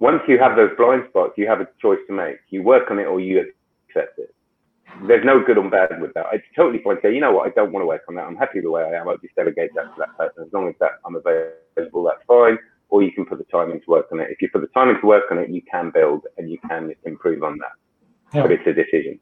Once 0.00 0.20
you 0.26 0.38
have 0.38 0.56
those 0.56 0.70
blind 0.76 1.04
spots, 1.08 1.34
you 1.36 1.46
have 1.46 1.60
a 1.60 1.68
choice 1.80 2.00
to 2.08 2.12
make. 2.12 2.36
You 2.50 2.62
work 2.62 2.90
on 2.90 2.98
it 2.98 3.04
or 3.04 3.20
you 3.20 3.38
accept 3.88 4.18
it. 4.18 4.34
There's 5.06 5.24
no 5.24 5.42
good 5.44 5.58
or 5.58 5.70
bad 5.70 6.00
with 6.00 6.12
that. 6.14 6.26
It's 6.32 6.44
totally 6.56 6.82
fine 6.82 6.96
to 6.96 7.02
say, 7.02 7.14
you 7.14 7.20
know 7.20 7.32
what, 7.32 7.46
I 7.46 7.50
don't 7.54 7.72
want 7.72 7.82
to 7.82 7.86
work 7.86 8.02
on 8.08 8.16
that. 8.16 8.24
I'm 8.24 8.36
happy 8.36 8.60
the 8.60 8.70
way 8.70 8.82
I 8.82 9.00
am. 9.00 9.08
I'll 9.08 9.18
just 9.18 9.34
delegate 9.36 9.70
that 9.76 9.94
to 9.94 9.94
that 9.98 10.16
person. 10.18 10.44
As 10.44 10.52
long 10.52 10.68
as 10.68 10.74
that 10.80 10.98
I'm 11.06 11.14
available, 11.14 12.02
that's 12.02 12.24
fine 12.26 12.58
or 12.90 13.02
you 13.02 13.12
can 13.12 13.26
put 13.26 13.38
the 13.38 13.44
time 13.44 13.70
into 13.70 13.84
work 13.88 14.06
on 14.12 14.20
it. 14.20 14.28
If 14.30 14.40
you 14.40 14.48
put 14.50 14.62
the 14.62 14.68
time 14.68 14.88
into 14.88 15.06
work 15.06 15.24
on 15.30 15.38
it, 15.38 15.50
you 15.50 15.62
can 15.70 15.90
build 15.90 16.26
and 16.36 16.50
you 16.50 16.58
can 16.68 16.94
improve 17.04 17.42
on 17.42 17.58
that. 17.58 17.72
Yeah. 18.34 18.42
But 18.42 18.52
it's 18.52 18.66
a 18.66 18.72
decision. 18.72 19.20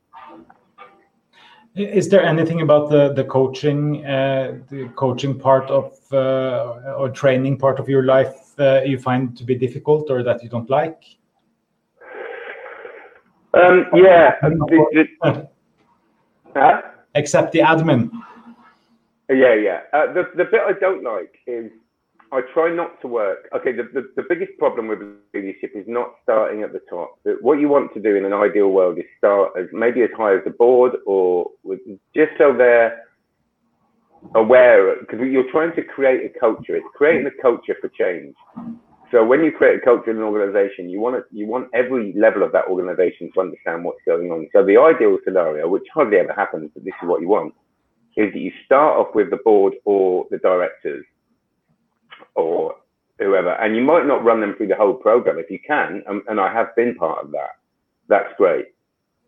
Is 1.74 2.08
there 2.08 2.24
anything 2.24 2.62
about 2.62 2.88
the 2.88 3.12
the 3.12 3.24
coaching, 3.24 4.04
uh, 4.06 4.58
the 4.70 4.88
coaching 4.96 5.38
part 5.38 5.70
of 5.70 5.92
uh, 6.10 6.94
or 6.96 7.10
training 7.10 7.58
part 7.58 7.78
of 7.78 7.86
your 7.86 8.04
life 8.04 8.58
uh, 8.58 8.80
you 8.82 8.98
find 8.98 9.36
to 9.36 9.44
be 9.44 9.54
difficult 9.54 10.10
or 10.10 10.22
that 10.22 10.42
you 10.42 10.48
don't 10.48 10.70
like? 10.70 11.04
Um, 13.52 13.86
yeah. 13.94 14.36
The, 14.42 15.06
the, 15.22 15.48
huh? 16.56 16.82
Except 17.14 17.52
the 17.52 17.60
admin. 17.60 18.10
Yeah, 19.28 19.54
yeah. 19.54 19.80
Uh, 19.92 20.12
the 20.14 20.30
the 20.34 20.44
bit 20.44 20.62
I 20.66 20.72
don't 20.80 21.02
like 21.02 21.34
is 21.46 21.70
I 22.32 22.40
try 22.52 22.74
not 22.74 23.00
to 23.02 23.08
work. 23.08 23.48
Okay, 23.54 23.72
the, 23.72 23.84
the, 23.94 24.10
the, 24.16 24.24
biggest 24.28 24.58
problem 24.58 24.88
with 24.88 24.98
leadership 25.32 25.72
is 25.74 25.84
not 25.86 26.14
starting 26.22 26.62
at 26.62 26.72
the 26.72 26.80
top. 26.90 27.18
What 27.40 27.60
you 27.60 27.68
want 27.68 27.94
to 27.94 28.00
do 28.00 28.16
in 28.16 28.24
an 28.24 28.32
ideal 28.32 28.68
world 28.68 28.98
is 28.98 29.04
start 29.18 29.52
as 29.58 29.66
maybe 29.72 30.02
as 30.02 30.10
high 30.16 30.34
as 30.34 30.40
the 30.44 30.50
board 30.50 30.92
or 31.06 31.50
with, 31.62 31.80
just 32.14 32.32
so 32.38 32.54
they're 32.56 33.04
aware, 34.34 34.96
because 35.00 35.20
you're 35.20 35.50
trying 35.52 35.74
to 35.76 35.82
create 35.82 36.28
a 36.28 36.38
culture. 36.38 36.74
It's 36.76 36.86
creating 36.94 37.26
a 37.26 37.42
culture 37.42 37.76
for 37.80 37.88
change. 37.90 38.34
So 39.12 39.24
when 39.24 39.44
you 39.44 39.52
create 39.52 39.78
a 39.80 39.84
culture 39.84 40.10
in 40.10 40.16
an 40.16 40.24
organization, 40.24 40.90
you 40.90 40.98
want 40.98 41.16
to, 41.16 41.36
you 41.36 41.46
want 41.46 41.68
every 41.74 42.12
level 42.14 42.42
of 42.42 42.50
that 42.52 42.66
organization 42.66 43.30
to 43.34 43.40
understand 43.40 43.84
what's 43.84 44.00
going 44.04 44.32
on. 44.32 44.48
So 44.52 44.64
the 44.64 44.78
ideal 44.78 45.16
scenario, 45.24 45.68
which 45.68 45.86
hardly 45.94 46.16
ever 46.16 46.32
happens, 46.32 46.70
but 46.74 46.84
this 46.84 46.94
is 47.00 47.08
what 47.08 47.20
you 47.20 47.28
want, 47.28 47.54
is 48.16 48.32
that 48.32 48.40
you 48.40 48.50
start 48.64 48.98
off 48.98 49.14
with 49.14 49.30
the 49.30 49.38
board 49.44 49.74
or 49.84 50.26
the 50.30 50.38
directors 50.38 51.04
or 52.36 52.76
whoever, 53.18 53.52
and 53.54 53.74
you 53.74 53.82
might 53.82 54.06
not 54.06 54.24
run 54.24 54.40
them 54.40 54.54
through 54.56 54.68
the 54.68 54.76
whole 54.76 54.94
program. 54.94 55.38
If 55.38 55.50
you 55.50 55.58
can, 55.66 56.02
and, 56.06 56.22
and 56.28 56.38
I 56.38 56.52
have 56.52 56.74
been 56.76 56.94
part 56.94 57.24
of 57.24 57.30
that, 57.32 57.56
that's 58.08 58.32
great. 58.36 58.66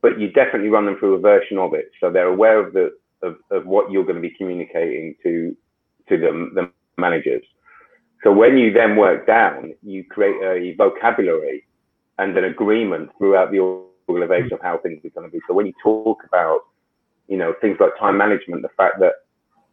But 0.00 0.20
you 0.20 0.30
definitely 0.30 0.68
run 0.68 0.86
them 0.86 0.96
through 0.98 1.14
a 1.14 1.20
version 1.20 1.58
of 1.58 1.74
it, 1.74 1.90
so 2.00 2.10
they're 2.10 2.28
aware 2.28 2.58
of 2.64 2.72
the 2.72 2.96
of, 3.22 3.36
of 3.50 3.66
what 3.66 3.90
you're 3.90 4.04
going 4.04 4.16
to 4.16 4.22
be 4.22 4.34
communicating 4.38 5.16
to 5.24 5.56
to 6.08 6.16
the, 6.16 6.50
the 6.54 6.70
managers. 6.96 7.42
So 8.24 8.32
when 8.32 8.58
you 8.58 8.72
then 8.72 8.96
work 8.96 9.26
down, 9.26 9.74
you 9.82 10.04
create 10.04 10.42
a 10.42 10.74
vocabulary 10.76 11.66
and 12.18 12.36
an 12.36 12.44
agreement 12.44 13.10
throughout 13.18 13.52
the 13.52 13.60
organization 14.08 14.54
of 14.54 14.60
how 14.60 14.78
things 14.78 15.04
are 15.04 15.10
going 15.10 15.28
to 15.28 15.32
be. 15.32 15.40
So 15.46 15.54
when 15.54 15.66
you 15.66 15.72
talk 15.82 16.22
about, 16.26 16.60
you 17.28 17.36
know, 17.36 17.54
things 17.60 17.76
like 17.78 17.90
time 17.98 18.16
management, 18.16 18.62
the 18.62 18.70
fact 18.76 18.98
that 19.00 19.12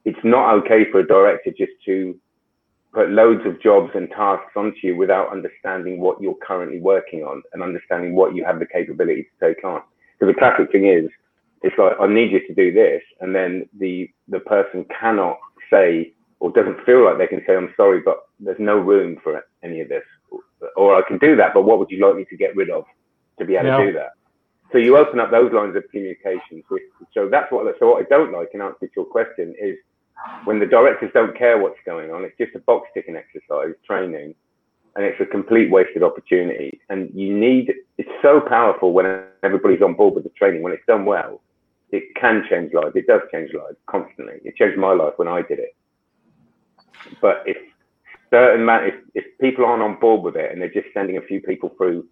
it's 0.03 0.19
not 0.23 0.53
okay 0.59 0.85
for 0.91 0.99
a 0.99 1.07
director 1.07 1.51
just 1.57 1.71
to 1.85 2.15
put 2.95 3.09
loads 3.09 3.45
of 3.45 3.61
jobs 3.61 3.91
and 3.93 4.09
tasks 4.09 4.53
onto 4.55 4.77
you 4.81 4.95
without 4.95 5.29
understanding 5.29 5.99
what 5.99 6.21
you're 6.21 6.37
currently 6.47 6.79
working 6.79 7.23
on 7.23 7.43
and 7.51 7.61
understanding 7.61 8.15
what 8.15 8.33
you 8.33 8.45
have 8.45 8.57
the 8.57 8.65
capability 8.65 9.23
to 9.23 9.47
take 9.47 9.63
on. 9.65 9.81
Because 10.17 10.33
the 10.33 10.39
classic 10.39 10.71
thing 10.71 10.87
is, 10.87 11.09
it's 11.61 11.77
like 11.77 11.93
I 11.99 12.07
need 12.07 12.31
you 12.31 12.39
to 12.47 12.53
do 12.53 12.71
this, 12.71 13.01
and 13.19 13.35
then 13.35 13.67
the 13.77 14.09
the 14.29 14.39
person 14.39 14.85
cannot 14.99 15.37
say 15.69 16.13
or 16.39 16.51
doesn't 16.51 16.85
feel 16.85 17.03
like 17.03 17.17
they 17.17 17.27
can 17.27 17.41
say 17.45 17.55
I'm 17.55 17.73
sorry, 17.75 18.01
but 18.01 18.27
there's 18.39 18.59
no 18.59 18.77
room 18.77 19.17
for 19.21 19.43
any 19.61 19.81
of 19.81 19.89
this, 19.89 20.03
or 20.77 20.95
I 20.95 21.01
can 21.07 21.17
do 21.17 21.35
that, 21.35 21.53
but 21.53 21.63
what 21.63 21.79
would 21.79 21.91
you 21.91 22.05
like 22.05 22.15
me 22.15 22.25
to 22.29 22.37
get 22.37 22.55
rid 22.55 22.69
of 22.69 22.85
to 23.39 23.45
be 23.45 23.55
able 23.55 23.67
yeah. 23.67 23.77
to 23.77 23.85
do 23.87 23.93
that? 23.93 24.11
So 24.71 24.77
you 24.77 24.97
open 24.97 25.19
up 25.19 25.31
those 25.31 25.51
lines 25.51 25.75
of 25.75 25.83
communication. 25.91 26.63
So 27.13 27.27
that's 27.29 27.51
what 27.51 27.75
so 27.79 27.91
what 27.91 28.05
I 28.05 28.07
don't 28.09 28.31
like 28.31 28.49
in 28.53 28.61
answer 28.61 28.87
to 28.87 28.91
your 28.95 29.05
question 29.05 29.53
is 29.59 29.75
when 30.45 30.59
the 30.59 30.65
directors 30.65 31.11
don't 31.13 31.37
care 31.37 31.57
what's 31.61 31.79
going 31.85 32.11
on, 32.11 32.23
it's 32.23 32.37
just 32.37 32.55
a 32.55 32.59
box 32.59 32.89
ticking 32.93 33.15
exercise, 33.15 33.73
training, 33.85 34.35
and 34.95 35.03
it's 35.03 35.19
a 35.19 35.25
complete 35.25 35.69
wasted 35.69 36.03
opportunity. 36.03 36.79
And 36.89 37.09
you 37.13 37.35
need, 37.37 37.73
it's 37.97 38.09
so 38.21 38.41
powerful 38.47 38.93
when 38.93 39.23
everybody's 39.43 39.81
on 39.81 39.93
board 39.93 40.15
with 40.15 40.23
the 40.23 40.29
training. 40.31 40.61
When 40.61 40.73
it's 40.73 40.85
done 40.87 41.05
well, 41.05 41.41
it 41.91 42.03
can 42.19 42.43
change 42.49 42.73
lives. 42.73 42.95
It 42.95 43.07
does 43.07 43.21
change 43.31 43.51
lives 43.53 43.77
constantly. 43.87 44.35
It 44.43 44.55
changed 44.55 44.77
my 44.77 44.93
life 44.93 45.13
when 45.17 45.27
I 45.27 45.41
did 45.41 45.59
it. 45.59 45.75
But 47.21 47.43
if 47.45 47.57
certain 48.29 48.65
man, 48.65 48.85
if, 48.85 48.95
if 49.13 49.25
people 49.39 49.65
aren't 49.65 49.83
on 49.83 49.99
board 49.99 50.23
with 50.23 50.35
it 50.35 50.51
and 50.51 50.61
they're 50.61 50.69
just 50.69 50.87
sending 50.93 51.17
a 51.17 51.21
few 51.21 51.41
people 51.41 51.71
through 51.77 52.07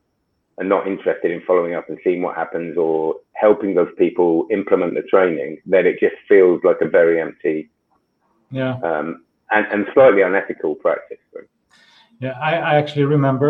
and 0.58 0.70
not 0.70 0.88
interested 0.88 1.32
in 1.32 1.42
following 1.48 1.74
up 1.74 1.90
and 1.90 1.98
seeing 2.04 2.22
what 2.22 2.36
happens 2.36 2.78
or 2.78 3.16
helping 3.34 3.74
those 3.74 3.92
people 3.98 4.46
implement 4.52 4.94
the 4.94 5.02
training, 5.04 5.58
then 5.66 5.86
it 5.86 6.00
just 6.00 6.16
feels 6.28 6.62
like 6.64 6.78
a 6.82 6.88
very 6.88 7.20
empty 7.20 7.70
yeah. 8.54 8.76
Um, 8.84 9.26
and, 9.52 9.66
and 9.68 9.88
slightly 9.94 10.22
unethical 10.22 10.76
practice 10.76 11.18
yeah 12.24 12.38
I, 12.40 12.56
I 12.56 12.76
actually 12.76 13.06
remember 13.06 13.50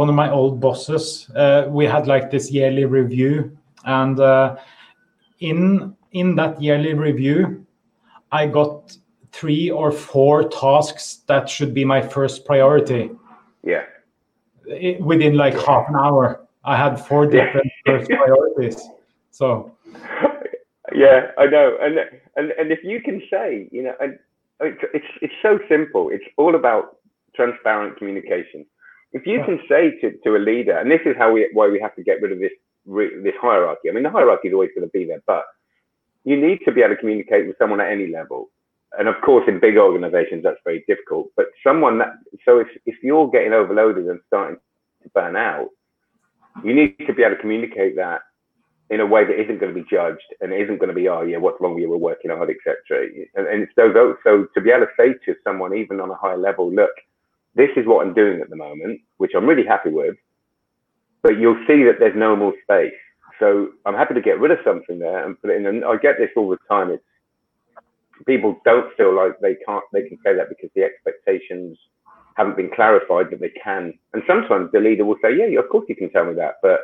one 0.00 0.08
of 0.08 0.14
my 0.14 0.30
old 0.30 0.60
bosses 0.60 1.30
uh, 1.36 1.66
we 1.68 1.84
had 1.86 2.06
like 2.06 2.30
this 2.30 2.50
yearly 2.50 2.84
review 2.84 3.56
and 3.84 4.18
uh, 4.18 4.56
in 5.40 5.94
in 6.12 6.34
that 6.36 6.60
yearly 6.60 6.94
review 6.94 7.64
i 8.32 8.46
got 8.46 8.96
three 9.32 9.70
or 9.70 9.92
four 9.92 10.48
tasks 10.48 11.22
that 11.26 11.48
should 11.48 11.72
be 11.74 11.84
my 11.84 12.00
first 12.00 12.46
priority. 12.46 13.10
Yeah. 13.62 13.84
It, 14.66 15.00
within 15.00 15.36
like 15.36 15.54
half 15.54 15.88
an 15.88 15.96
hour 15.96 16.46
i 16.64 16.76
had 16.76 16.96
four 16.96 17.24
different 17.26 17.70
first 17.86 18.10
priorities 18.20 18.78
so. 19.30 19.72
Yeah 20.94 21.30
i 21.38 21.46
know 21.46 21.76
and 21.80 21.94
and 22.36 22.46
and 22.58 22.72
if 22.72 22.80
you 22.82 23.00
can 23.00 23.22
say 23.30 23.68
you 23.70 23.82
know 23.84 23.94
and 24.00 24.18
it's, 24.60 24.82
it's, 24.94 25.06
it's 25.22 25.34
so 25.42 25.58
simple. 25.68 26.10
It's 26.10 26.24
all 26.36 26.54
about 26.54 26.96
transparent 27.34 27.96
communication. 27.96 28.66
If 29.12 29.26
you 29.26 29.42
can 29.44 29.60
say 29.68 29.98
to, 30.00 30.16
to 30.24 30.36
a 30.36 30.38
leader, 30.38 30.76
and 30.76 30.90
this 30.90 31.00
is 31.06 31.16
how 31.16 31.32
we 31.32 31.48
why 31.52 31.68
we 31.68 31.80
have 31.80 31.94
to 31.96 32.02
get 32.02 32.20
rid 32.20 32.32
of 32.32 32.40
this 32.40 32.52
this 33.24 33.34
hierarchy. 33.40 33.88
I 33.88 33.92
mean, 33.92 34.02
the 34.02 34.10
hierarchy 34.10 34.48
is 34.48 34.54
always 34.54 34.70
going 34.74 34.86
to 34.86 34.92
be 34.92 35.04
there, 35.04 35.22
but 35.26 35.44
you 36.24 36.36
need 36.36 36.58
to 36.66 36.72
be 36.72 36.82
able 36.82 36.94
to 36.94 37.00
communicate 37.00 37.46
with 37.46 37.56
someone 37.58 37.80
at 37.80 37.90
any 37.90 38.08
level. 38.08 38.50
and 38.98 39.08
of 39.08 39.20
course, 39.20 39.44
in 39.46 39.60
big 39.60 39.76
organizations, 39.76 40.42
that's 40.42 40.60
very 40.64 40.84
difficult. 40.88 41.28
But 41.36 41.46
someone 41.62 41.98
that, 41.98 42.14
so 42.44 42.58
if, 42.58 42.68
if 42.86 42.96
you're 43.02 43.28
getting 43.30 43.52
overloaded 43.52 44.06
and 44.06 44.20
starting 44.26 44.56
to 45.02 45.08
burn 45.10 45.36
out, 45.36 45.68
you 46.64 46.74
need 46.74 46.96
to 47.06 47.12
be 47.12 47.22
able 47.22 47.36
to 47.36 47.40
communicate 47.40 47.96
that 47.96 48.22
in 48.90 49.00
a 49.00 49.06
way 49.06 49.24
that 49.24 49.38
isn't 49.38 49.60
going 49.60 49.74
to 49.74 49.80
be 49.80 49.86
judged 49.90 50.24
and 50.40 50.52
isn't 50.52 50.78
going 50.78 50.88
to 50.88 50.94
be, 50.94 51.08
oh 51.08 51.22
yeah, 51.22 51.36
what's 51.36 51.60
wrong 51.60 51.74
with 51.74 51.82
you? 51.82 51.90
We're 51.90 51.98
working 51.98 52.30
hard, 52.30 52.50
etc. 52.50 53.08
And, 53.34 53.46
and 53.46 53.62
it's 53.62 53.72
those. 53.76 53.94
So 54.24 54.46
to 54.54 54.60
be 54.60 54.70
able 54.70 54.86
to 54.86 54.92
say 54.96 55.14
to 55.26 55.34
someone, 55.44 55.74
even 55.74 56.00
on 56.00 56.10
a 56.10 56.14
high 56.14 56.36
level, 56.36 56.72
look, 56.72 56.90
this 57.54 57.68
is 57.76 57.86
what 57.86 58.06
I'm 58.06 58.14
doing 58.14 58.40
at 58.40 58.50
the 58.50 58.56
moment, 58.56 59.00
which 59.18 59.32
I'm 59.36 59.46
really 59.46 59.66
happy 59.66 59.90
with, 59.90 60.16
but 61.22 61.38
you'll 61.38 61.62
see 61.66 61.84
that 61.84 61.96
there's 61.98 62.16
no 62.16 62.36
more 62.36 62.54
space. 62.62 62.92
So 63.38 63.68
I'm 63.84 63.94
happy 63.94 64.14
to 64.14 64.20
get 64.20 64.40
rid 64.40 64.50
of 64.50 64.58
something 64.64 64.98
there 64.98 65.24
and 65.24 65.40
put 65.40 65.50
it 65.50 65.56
in. 65.56 65.66
And 65.66 65.84
I 65.84 65.96
get 65.96 66.18
this 66.18 66.30
all 66.36 66.48
the 66.48 66.58
time. 66.68 66.90
It's 66.90 67.02
people 68.26 68.60
don't 68.64 68.94
feel 68.96 69.14
like 69.14 69.38
they 69.40 69.56
can't, 69.66 69.84
they 69.92 70.08
can 70.08 70.18
say 70.24 70.34
that 70.34 70.48
because 70.48 70.70
the 70.74 70.82
expectations 70.82 71.78
haven't 72.36 72.56
been 72.56 72.70
clarified 72.74 73.30
that 73.30 73.40
they 73.40 73.52
can. 73.62 73.92
And 74.12 74.22
sometimes 74.26 74.70
the 74.72 74.80
leader 74.80 75.04
will 75.04 75.18
say, 75.22 75.36
yeah, 75.36 75.58
of 75.58 75.68
course 75.68 75.86
you 75.88 75.96
can 75.96 76.10
tell 76.10 76.24
me 76.24 76.34
that, 76.34 76.54
but 76.62 76.80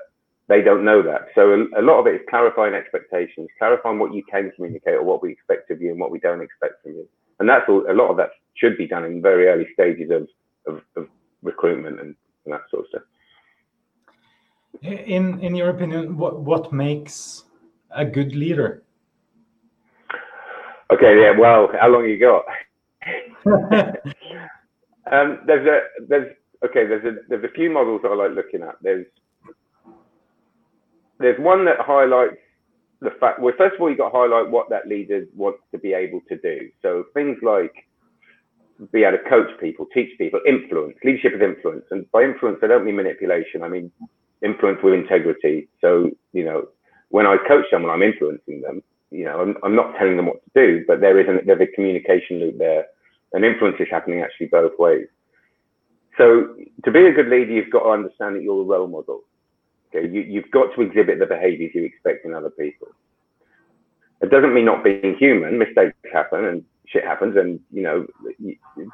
they 0.48 0.60
don't 0.62 0.84
know 0.84 1.02
that. 1.02 1.28
So 1.34 1.52
a, 1.52 1.80
a, 1.80 1.82
lot 1.82 2.00
of 2.00 2.06
it 2.06 2.16
is 2.16 2.20
clarifying 2.28 2.74
expectations, 2.74 3.48
clarifying 3.58 3.98
what 3.98 4.12
you 4.12 4.22
can 4.30 4.52
communicate 4.54 4.94
or 4.94 5.02
what 5.02 5.22
we 5.22 5.32
expect 5.32 5.70
of 5.70 5.80
you 5.80 5.90
and 5.90 6.00
what 6.00 6.10
we 6.10 6.18
don't 6.18 6.42
expect 6.42 6.82
from 6.82 6.92
you. 6.92 7.08
And 7.38 7.48
that's 7.48 7.64
all, 7.68 7.84
a 7.90 7.94
lot 7.94 8.10
of 8.10 8.16
that 8.18 8.30
should 8.54 8.76
be 8.76 8.86
done 8.86 9.04
in 9.04 9.22
very 9.22 9.48
early 9.48 9.66
stages 9.72 10.10
of, 10.10 10.28
of, 10.66 10.82
of 10.96 11.08
recruitment 11.42 12.00
and, 12.00 12.14
and, 12.44 12.54
that 12.54 12.62
sort 12.70 12.84
of 12.84 12.88
stuff. 12.88 13.02
In 14.82 15.40
in 15.40 15.54
your 15.54 15.70
opinion, 15.70 16.16
what 16.16 16.40
what 16.40 16.72
makes 16.72 17.44
a 17.94 18.04
good 18.04 18.34
leader? 18.34 18.82
Okay, 20.92 21.20
yeah. 21.20 21.30
Well, 21.38 21.68
how 21.80 21.88
long 21.88 22.04
you 22.04 22.18
got? 22.18 22.44
um, 25.12 25.40
there's 25.46 25.66
a 25.66 25.80
there's 26.08 26.34
okay. 26.64 26.86
There's 26.86 27.04
a 27.04 27.18
there's 27.28 27.44
a 27.44 27.54
few 27.54 27.70
models 27.70 28.00
that 28.02 28.10
I 28.10 28.16
like 28.16 28.32
looking 28.32 28.62
at. 28.62 28.74
There's 28.82 29.06
there's 31.18 31.38
one 31.38 31.64
that 31.66 31.80
highlights 31.80 32.37
the 33.00 33.11
fact. 33.21 33.40
Well, 33.40 33.54
first 33.56 33.76
of 33.76 33.80
all, 33.80 33.88
you've 33.88 33.99
got 33.99 34.11
to 34.11 34.16
highlight 34.16 34.50
what 34.50 34.71
that 34.71 34.88
leader 34.88 35.25
wants 35.35 35.61
to 35.73 35.78
be 35.78 35.92
able 35.92 36.21
to 36.28 36.37
do. 36.38 36.71
So 36.83 37.04
things 37.14 37.38
like 37.42 37.73
be 38.92 39.04
able 39.04 39.18
to 39.18 39.28
coach 39.28 39.49
people, 39.61 39.87
teach 39.94 40.16
people, 40.18 40.40
influence. 40.47 40.97
Leadership 41.04 41.33
is 41.35 41.42
influence, 41.42 41.85
and 41.90 42.11
by 42.11 42.23
influence, 42.23 42.59
I 42.62 42.66
don't 42.66 42.85
mean 42.85 42.97
manipulation. 42.97 43.62
I 43.62 43.68
mean 43.68 43.90
influence 44.42 44.80
with 44.83 44.94
integrity. 44.94 45.68
So 45.80 46.11
you 46.33 46.44
know, 46.44 46.68
when 47.11 47.26
I 47.26 47.37
coach 47.47 47.66
someone, 47.71 47.92
I'm 47.92 48.02
influencing 48.02 48.62
them. 48.62 48.83
You 49.11 49.26
know, 49.26 49.40
I'm, 49.40 49.54
I'm 49.62 49.76
not 49.76 49.94
telling 49.97 50.16
them 50.16 50.26
what 50.26 50.42
to 50.44 50.50
do, 50.54 50.85
but 50.88 51.00
there 51.00 51.21
is 51.21 51.28
an, 51.28 51.47
there's 51.47 51.61
a 51.61 51.73
communication 51.75 52.40
loop 52.40 52.59
there, 52.59 52.87
and 53.33 53.44
influence 53.44 53.76
is 53.78 53.87
happening 53.90 54.23
actually 54.23 54.47
both 54.47 54.73
ways. 54.78 55.06
So 56.18 56.54
to 56.85 56.90
be 56.90 57.06
a 57.06 57.12
good 57.12 57.28
leader, 57.28 57.52
you've 57.52 57.71
got 57.71 57.85
to 57.85 57.90
understand 57.90 58.37
that 58.37 58.42
you're 58.42 58.62
a 58.62 58.64
role 58.64 58.88
model. 58.88 59.23
Okay, 59.94 60.08
you, 60.12 60.22
you've 60.22 60.50
got 60.50 60.74
to 60.74 60.82
exhibit 60.82 61.18
the 61.18 61.26
behaviors 61.26 61.72
you 61.74 61.84
expect 61.84 62.24
in 62.24 62.34
other 62.34 62.50
people. 62.50 62.88
It 64.20 64.30
doesn't 64.30 64.54
mean 64.54 64.64
not 64.64 64.82
being 64.82 65.16
human. 65.18 65.58
Mistakes 65.58 65.94
happen 66.12 66.44
and 66.44 66.64
shit 66.86 67.04
happens, 67.04 67.36
and 67.36 67.60
you 67.70 67.82
know. 67.82 68.06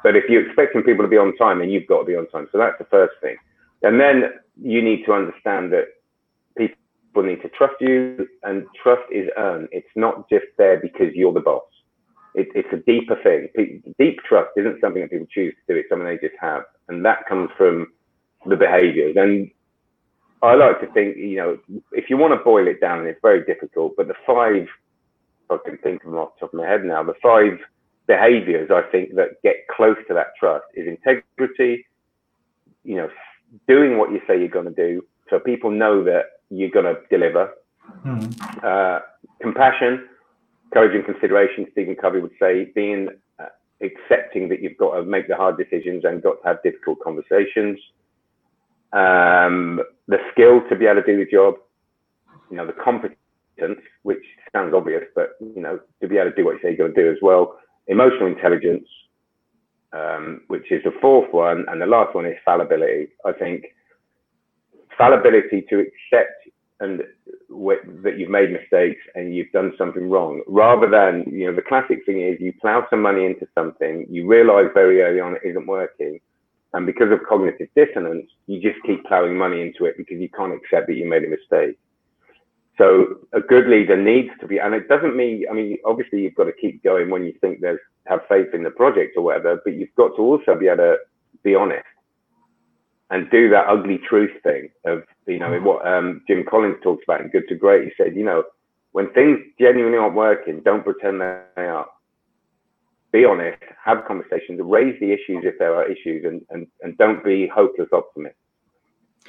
But 0.03 0.15
if 0.15 0.25
you're 0.29 0.45
expecting 0.45 0.83
people 0.83 1.05
to 1.05 1.09
be 1.09 1.17
on 1.17 1.35
time, 1.37 1.59
then 1.59 1.69
you've 1.69 1.87
got 1.87 1.99
to 1.99 2.05
be 2.05 2.15
on 2.15 2.27
time. 2.27 2.47
So 2.51 2.57
that's 2.57 2.77
the 2.77 2.85
first 2.85 3.13
thing. 3.21 3.37
And 3.83 3.99
then 3.99 4.25
you 4.61 4.81
need 4.81 5.05
to 5.05 5.13
understand 5.13 5.73
that 5.73 5.85
people 6.57 7.23
need 7.23 7.41
to 7.41 7.49
trust 7.49 7.75
you, 7.79 8.27
and 8.43 8.65
trust 8.81 9.03
is 9.11 9.29
earned. 9.37 9.69
It's 9.71 9.87
not 9.95 10.29
just 10.29 10.45
there 10.57 10.79
because 10.79 11.13
you're 11.13 11.33
the 11.33 11.39
boss. 11.39 11.63
It, 12.33 12.47
it's 12.55 12.71
a 12.71 12.77
deeper 12.77 13.17
thing. 13.23 13.49
Deep 13.97 14.19
trust 14.27 14.51
isn't 14.57 14.79
something 14.81 15.01
that 15.01 15.11
people 15.11 15.27
choose 15.31 15.53
to 15.53 15.73
do. 15.73 15.79
It's 15.79 15.89
something 15.89 16.07
they 16.07 16.17
just 16.17 16.39
have, 16.39 16.63
and 16.89 17.03
that 17.05 17.25
comes 17.27 17.49
from 17.57 17.91
the 18.45 18.55
behaviors. 18.55 19.15
And 19.17 19.49
I 20.43 20.55
like 20.55 20.79
to 20.81 20.87
think, 20.87 21.17
you 21.17 21.37
know, 21.37 21.57
if 21.91 22.09
you 22.09 22.17
want 22.17 22.33
to 22.33 22.43
boil 22.43 22.67
it 22.67 22.81
down, 22.81 23.05
it's 23.05 23.19
very 23.21 23.45
difficult. 23.45 23.93
But 23.95 24.07
the 24.07 24.15
five, 24.25 24.67
I 25.49 25.57
can 25.63 25.77
think 25.77 26.03
of 26.03 26.11
them 26.11 26.19
off 26.19 26.35
the 26.35 26.47
top 26.47 26.53
of 26.53 26.59
my 26.59 26.67
head 26.67 26.83
now, 26.83 27.03
the 27.03 27.13
five 27.21 27.59
behaviors 28.07 28.71
I 28.71 28.81
think 28.91 29.15
that 29.15 29.41
get 29.43 29.67
close 29.75 29.97
to 30.07 30.13
that 30.15 30.33
trust 30.39 30.65
is 30.73 30.87
integrity, 30.87 31.85
you 32.83 32.95
know, 32.95 33.09
doing 33.67 33.97
what 33.97 34.11
you 34.11 34.19
say 34.27 34.39
you're 34.39 34.47
going 34.47 34.65
to 34.65 34.71
do, 34.71 35.03
so 35.29 35.39
people 35.39 35.69
know 35.69 36.03
that 36.03 36.23
you're 36.49 36.69
going 36.69 36.85
to 36.85 36.99
deliver. 37.09 37.51
Mm. 38.05 38.63
Uh, 38.63 39.01
compassion, 39.41 40.07
courage, 40.73 40.95
and 40.95 41.05
consideration. 41.05 41.67
Stephen 41.71 41.95
Covey 41.95 42.19
would 42.19 42.31
say 42.39 42.71
being 42.73 43.09
uh, 43.39 43.45
accepting 43.81 44.49
that 44.49 44.61
you've 44.61 44.77
got 44.77 44.95
to 44.95 45.03
make 45.03 45.27
the 45.27 45.35
hard 45.35 45.57
decisions 45.57 46.03
and 46.03 46.23
got 46.23 46.41
to 46.41 46.47
have 46.47 46.63
difficult 46.63 46.99
conversations 47.03 47.77
um, 48.93 49.81
the 50.07 50.17
skill 50.31 50.61
to 50.69 50.75
be 50.75 50.85
able 50.85 51.01
to 51.01 51.07
do 51.07 51.17
the 51.23 51.31
job, 51.31 51.55
you 52.49 52.57
know, 52.57 52.65
the 52.65 52.73
competence, 52.73 53.17
which 54.03 54.23
sounds 54.51 54.73
obvious, 54.73 55.03
but 55.15 55.31
you 55.39 55.61
know, 55.61 55.79
to 56.01 56.07
be 56.07 56.17
able 56.17 56.31
to 56.31 56.35
do 56.35 56.45
what 56.45 56.53
you 56.53 56.59
say 56.61 56.69
you're 56.69 56.87
going 56.87 56.93
to 56.93 57.01
do 57.01 57.11
as 57.11 57.17
well. 57.21 57.57
Emotional 57.87 58.27
intelligence, 58.27 58.87
um, 59.93 60.41
which 60.47 60.71
is 60.71 60.83
the 60.83 60.91
fourth 61.01 61.31
one, 61.33 61.65
and 61.69 61.81
the 61.81 61.85
last 61.85 62.13
one 62.15 62.25
is 62.25 62.35
fallibility. 62.45 63.09
I 63.25 63.31
think 63.31 63.65
fallibility 64.97 65.65
to 65.69 65.79
accept 65.79 66.49
and 66.81 67.03
that 68.03 68.17
you've 68.17 68.29
made 68.29 68.51
mistakes 68.51 69.01
and 69.13 69.35
you've 69.35 69.51
done 69.51 69.71
something 69.77 70.09
wrong, 70.09 70.41
rather 70.47 70.89
than 70.89 71.23
you 71.31 71.45
know 71.45 71.55
the 71.55 71.61
classic 71.61 71.99
thing 72.05 72.21
is 72.21 72.41
you 72.41 72.53
plow 72.59 72.85
some 72.89 73.01
money 73.01 73.25
into 73.25 73.47
something, 73.53 74.05
you 74.09 74.27
realise 74.27 74.67
very 74.73 75.01
early 75.01 75.19
on 75.19 75.35
it 75.35 75.41
isn't 75.45 75.67
working, 75.67 76.19
and 76.73 76.85
because 76.85 77.11
of 77.11 77.19
cognitive 77.27 77.67
dissonance, 77.75 78.27
you 78.47 78.61
just 78.61 78.81
keep 78.85 79.03
plowing 79.05 79.37
money 79.37 79.61
into 79.61 79.85
it 79.85 79.95
because 79.97 80.19
you 80.19 80.29
can't 80.29 80.53
accept 80.53 80.87
that 80.87 80.95
you 80.95 81.07
made 81.07 81.23
a 81.23 81.29
mistake. 81.29 81.77
So 82.77 83.19
a 83.33 83.41
good 83.41 83.67
leader 83.67 84.01
needs 84.01 84.29
to 84.39 84.47
be, 84.47 84.57
and 84.57 84.73
it 84.73 84.87
doesn't 84.87 85.15
mean, 85.15 85.45
I 85.51 85.53
mean, 85.53 85.77
obviously 85.85 86.21
you've 86.21 86.35
got 86.35 86.45
to 86.45 86.53
keep 86.53 86.83
going 86.83 87.09
when 87.09 87.23
you 87.23 87.33
think 87.41 87.59
there's, 87.59 87.79
have 88.07 88.21
faith 88.27 88.47
in 88.53 88.63
the 88.63 88.71
project 88.71 89.17
or 89.17 89.23
whatever, 89.23 89.61
but 89.63 89.73
you've 89.73 89.93
got 89.95 90.15
to 90.15 90.21
also 90.21 90.55
be 90.55 90.67
able 90.67 90.77
to 90.77 90.97
be 91.43 91.53
honest 91.53 91.85
and 93.11 93.29
do 93.29 93.49
that 93.49 93.67
ugly 93.67 93.99
truth 94.07 94.31
thing 94.41 94.69
of, 94.85 95.03
you 95.27 95.37
know, 95.37 95.59
what 95.59 95.85
um, 95.85 96.21
Jim 96.27 96.45
Collins 96.49 96.77
talks 96.81 97.03
about 97.05 97.21
in 97.21 97.27
Good 97.27 97.47
to 97.49 97.55
Great. 97.55 97.83
He 97.83 97.91
said, 98.01 98.15
you 98.15 98.23
know, 98.23 98.43
when 98.93 99.11
things 99.11 99.39
genuinely 99.59 99.97
aren't 99.97 100.15
working, 100.15 100.61
don't 100.63 100.83
pretend 100.83 101.19
they 101.19 101.41
are 101.57 101.85
be 103.11 103.25
honest, 103.25 103.61
have 103.83 104.05
conversations, 104.05 104.59
raise 104.63 104.99
the 104.99 105.11
issues 105.11 105.43
if 105.43 105.57
there 105.59 105.75
are 105.75 105.85
issues, 105.85 106.23
and, 106.25 106.41
and, 106.49 106.67
and 106.81 106.97
don't 106.97 107.23
be 107.23 107.47
hopeless 107.47 107.89
optimists. 107.91 108.37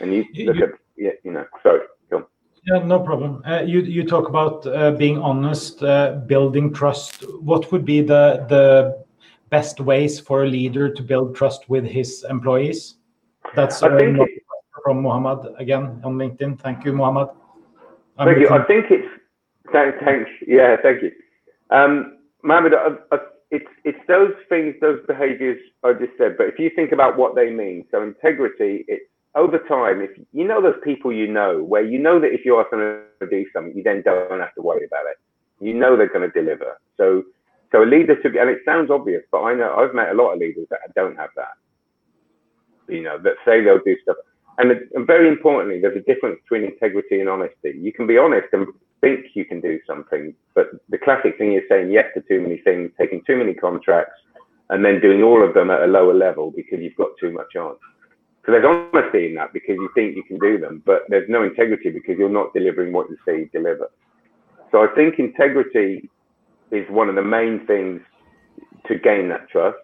And 0.00 0.14
you 0.14 0.24
look 0.46 0.56
you, 0.56 0.64
at, 0.64 0.70
yeah, 0.96 1.10
you 1.24 1.32
know, 1.32 1.44
sorry, 1.62 1.80
go 2.10 2.26
Yeah, 2.64 2.78
no 2.78 3.00
problem. 3.00 3.42
Uh, 3.44 3.62
you 3.62 3.80
you 3.80 4.04
talk 4.04 4.28
about 4.28 4.66
uh, 4.66 4.92
being 4.92 5.18
honest, 5.18 5.82
uh, 5.82 6.20
building 6.26 6.72
trust. 6.72 7.24
What 7.40 7.70
would 7.72 7.84
be 7.84 8.00
the 8.00 8.46
the 8.48 9.04
best 9.50 9.80
ways 9.80 10.18
for 10.18 10.44
a 10.44 10.48
leader 10.48 10.88
to 10.88 11.02
build 11.02 11.34
trust 11.34 11.68
with 11.68 11.84
his 11.84 12.24
employees? 12.30 12.96
That's 13.54 13.80
think 13.80 14.18
from 14.84 15.02
Muhammad 15.02 15.54
again 15.58 16.00
on 16.04 16.16
LinkedIn. 16.16 16.58
Thank 16.60 16.84
you, 16.84 16.92
Muhammad. 16.92 17.28
I'm 18.16 18.26
thank 18.28 18.38
you. 18.40 18.48
I 18.48 18.64
think 18.64 18.86
it's 18.90 19.08
thanks. 19.72 20.30
Yeah, 20.46 20.76
thank 20.82 21.02
you, 21.02 21.12
um, 21.70 22.18
Mohammed. 22.42 22.74
I, 22.74 22.88
I 23.14 23.18
it's 23.52 23.68
it's 23.84 23.98
those 24.08 24.32
things, 24.48 24.74
those 24.80 24.98
behaviors 25.06 25.60
I 25.84 25.92
just 25.92 26.16
said. 26.16 26.36
But 26.38 26.48
if 26.48 26.58
you 26.58 26.70
think 26.74 26.90
about 26.90 27.18
what 27.18 27.36
they 27.36 27.50
mean, 27.50 27.84
so 27.90 28.02
integrity, 28.02 28.84
it's 28.88 29.04
over 29.34 29.58
time. 29.68 30.00
If 30.00 30.10
you 30.32 30.48
know 30.48 30.62
those 30.62 30.80
people 30.82 31.12
you 31.12 31.28
know, 31.28 31.62
where 31.62 31.84
you 31.84 31.98
know 31.98 32.18
that 32.18 32.32
if 32.32 32.46
you 32.46 32.58
ask 32.58 32.70
them 32.70 32.80
to 33.20 33.26
do 33.28 33.44
something, 33.52 33.76
you 33.76 33.82
then 33.82 34.02
don't 34.02 34.40
have 34.40 34.54
to 34.54 34.62
worry 34.62 34.86
about 34.86 35.04
it. 35.06 35.18
You 35.64 35.74
know 35.74 35.96
they're 35.96 36.08
going 36.08 36.28
to 36.28 36.40
deliver. 36.40 36.80
So 36.96 37.24
so 37.70 37.82
a 37.82 37.84
leader 37.84 38.20
to 38.20 38.28
and 38.40 38.48
it 38.48 38.60
sounds 38.64 38.90
obvious, 38.90 39.22
but 39.30 39.42
I 39.42 39.54
know 39.54 39.76
I've 39.76 39.94
met 39.94 40.08
a 40.08 40.14
lot 40.14 40.32
of 40.32 40.40
leaders 40.40 40.66
that 40.70 40.80
don't 40.96 41.16
have 41.16 41.30
that. 41.36 41.52
You 42.88 43.02
know 43.02 43.18
that 43.18 43.34
say 43.44 43.62
they'll 43.62 43.84
do 43.84 43.96
stuff, 44.02 44.16
and, 44.56 44.72
and 44.94 45.06
very 45.06 45.28
importantly, 45.28 45.78
there's 45.78 45.96
a 45.96 46.12
difference 46.12 46.40
between 46.42 46.64
integrity 46.64 47.20
and 47.20 47.28
honesty. 47.28 47.76
You 47.78 47.92
can 47.92 48.06
be 48.06 48.16
honest 48.16 48.48
and 48.52 48.66
think 49.02 49.26
you 49.34 49.44
can 49.44 49.60
do 49.60 49.78
something, 49.86 50.32
but 50.54 50.68
the 50.88 50.96
classic 50.96 51.36
thing 51.36 51.52
is 51.54 51.62
saying 51.68 51.90
yes 51.90 52.06
to 52.14 52.22
too 52.22 52.40
many 52.40 52.58
things, 52.58 52.90
taking 52.98 53.22
too 53.26 53.36
many 53.36 53.52
contracts, 53.52 54.14
and 54.70 54.82
then 54.82 55.00
doing 55.00 55.22
all 55.22 55.46
of 55.46 55.52
them 55.52 55.70
at 55.70 55.82
a 55.82 55.86
lower 55.86 56.14
level 56.14 56.50
because 56.50 56.78
you've 56.80 56.96
got 56.96 57.10
too 57.20 57.32
much 57.32 57.54
on. 57.56 57.74
So 58.46 58.52
there's 58.52 58.64
honesty 58.64 59.26
in 59.26 59.34
that 59.34 59.52
because 59.52 59.74
you 59.74 59.90
think 59.94 60.16
you 60.16 60.22
can 60.24 60.38
do 60.38 60.58
them, 60.58 60.82
but 60.86 61.02
there's 61.08 61.28
no 61.28 61.42
integrity 61.42 61.90
because 61.90 62.16
you're 62.18 62.28
not 62.28 62.54
delivering 62.54 62.92
what 62.92 63.10
you 63.10 63.16
say 63.26 63.40
you 63.40 63.48
deliver. 63.52 63.90
So 64.70 64.82
I 64.82 64.86
think 64.94 65.18
integrity 65.18 66.08
is 66.70 66.88
one 66.88 67.08
of 67.08 67.14
the 67.14 67.22
main 67.22 67.66
things 67.66 68.00
to 68.88 68.98
gain 68.98 69.28
that 69.28 69.48
trust. 69.50 69.76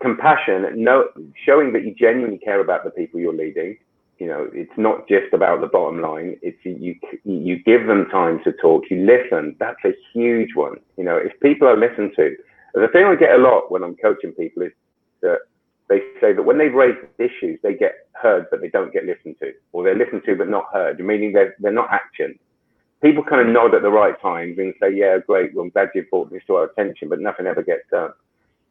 Compassion, 0.00 0.66
no, 0.76 1.08
showing 1.44 1.72
that 1.72 1.84
you 1.84 1.94
genuinely 1.98 2.38
care 2.38 2.60
about 2.60 2.84
the 2.84 2.90
people 2.90 3.18
you're 3.18 3.34
leading, 3.34 3.78
You 4.18 4.26
know, 4.26 4.50
it's 4.52 4.76
not 4.76 5.08
just 5.08 5.32
about 5.32 5.60
the 5.60 5.68
bottom 5.68 6.00
line. 6.00 6.36
It's 6.42 6.58
you 6.64 6.96
you 7.24 7.62
give 7.62 7.86
them 7.86 8.08
time 8.10 8.40
to 8.44 8.52
talk. 8.52 8.84
You 8.90 9.06
listen. 9.06 9.54
That's 9.60 9.78
a 9.84 9.92
huge 10.12 10.54
one. 10.56 10.76
You 10.96 11.04
know, 11.04 11.16
if 11.16 11.38
people 11.40 11.68
are 11.68 11.76
listened 11.76 12.12
to, 12.16 12.36
the 12.74 12.88
thing 12.88 13.04
I 13.04 13.14
get 13.14 13.38
a 13.38 13.42
lot 13.42 13.70
when 13.70 13.84
I'm 13.84 13.94
coaching 13.94 14.32
people 14.32 14.64
is 14.64 14.72
that 15.22 15.38
they 15.88 16.00
say 16.20 16.32
that 16.32 16.42
when 16.42 16.58
they've 16.58 16.74
raised 16.74 16.98
issues, 17.18 17.60
they 17.62 17.74
get 17.74 18.08
heard, 18.20 18.46
but 18.50 18.60
they 18.60 18.68
don't 18.68 18.92
get 18.92 19.04
listened 19.04 19.36
to, 19.40 19.52
or 19.72 19.84
they're 19.84 19.94
listened 19.96 20.22
to 20.26 20.36
but 20.36 20.48
not 20.48 20.66
heard, 20.72 20.98
meaning 20.98 21.32
they're 21.32 21.54
they're 21.60 21.72
not 21.72 21.90
action. 21.90 22.38
People 23.00 23.22
kind 23.22 23.46
of 23.46 23.54
nod 23.54 23.74
at 23.76 23.82
the 23.82 23.90
right 23.90 24.20
times 24.20 24.58
and 24.58 24.74
say, 24.80 24.90
"Yeah, 24.90 25.18
great. 25.18 25.54
Well, 25.54 25.64
I'm 25.64 25.70
glad 25.70 25.90
you 25.94 26.04
brought 26.10 26.30
this 26.30 26.42
to 26.48 26.56
our 26.56 26.64
attention," 26.64 27.08
but 27.08 27.20
nothing 27.20 27.46
ever 27.46 27.62
gets 27.62 27.88
done. 27.90 28.10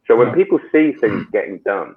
So 0.07 0.15
when 0.17 0.33
people 0.33 0.60
see 0.71 0.91
things 0.91 1.25
getting 1.31 1.60
done 1.60 1.95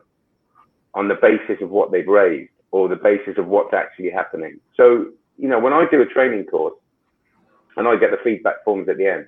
on 0.95 1.09
the 1.09 1.15
basis 1.15 1.61
of 1.63 1.71
what 1.71 1.91
they've 1.91 2.07
raised, 2.07 2.51
or 2.71 2.89
the 2.89 2.97
basis 2.97 3.39
of 3.39 3.47
what's 3.47 3.75
actually 3.75 4.11
happening. 4.11 4.61
So, 4.77 5.07
you 5.37 5.49
know, 5.49 5.59
when 5.59 5.73
I 5.73 5.87
do 5.91 6.03
a 6.03 6.07
training 6.07 6.45
course 6.47 6.75
and 7.77 7.89
I 7.89 7.97
get 7.97 8.11
the 8.11 8.19
feedback 8.23 8.65
forms 8.65 8.89
at 8.89 8.97
the 8.97 9.07
end, 9.07 9.27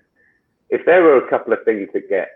if 0.70 0.84
there 0.86 1.04
are 1.04 1.24
a 1.24 1.28
couple 1.28 1.52
of 1.52 1.64
things 1.64 1.88
that 1.92 2.08
get 2.08 2.28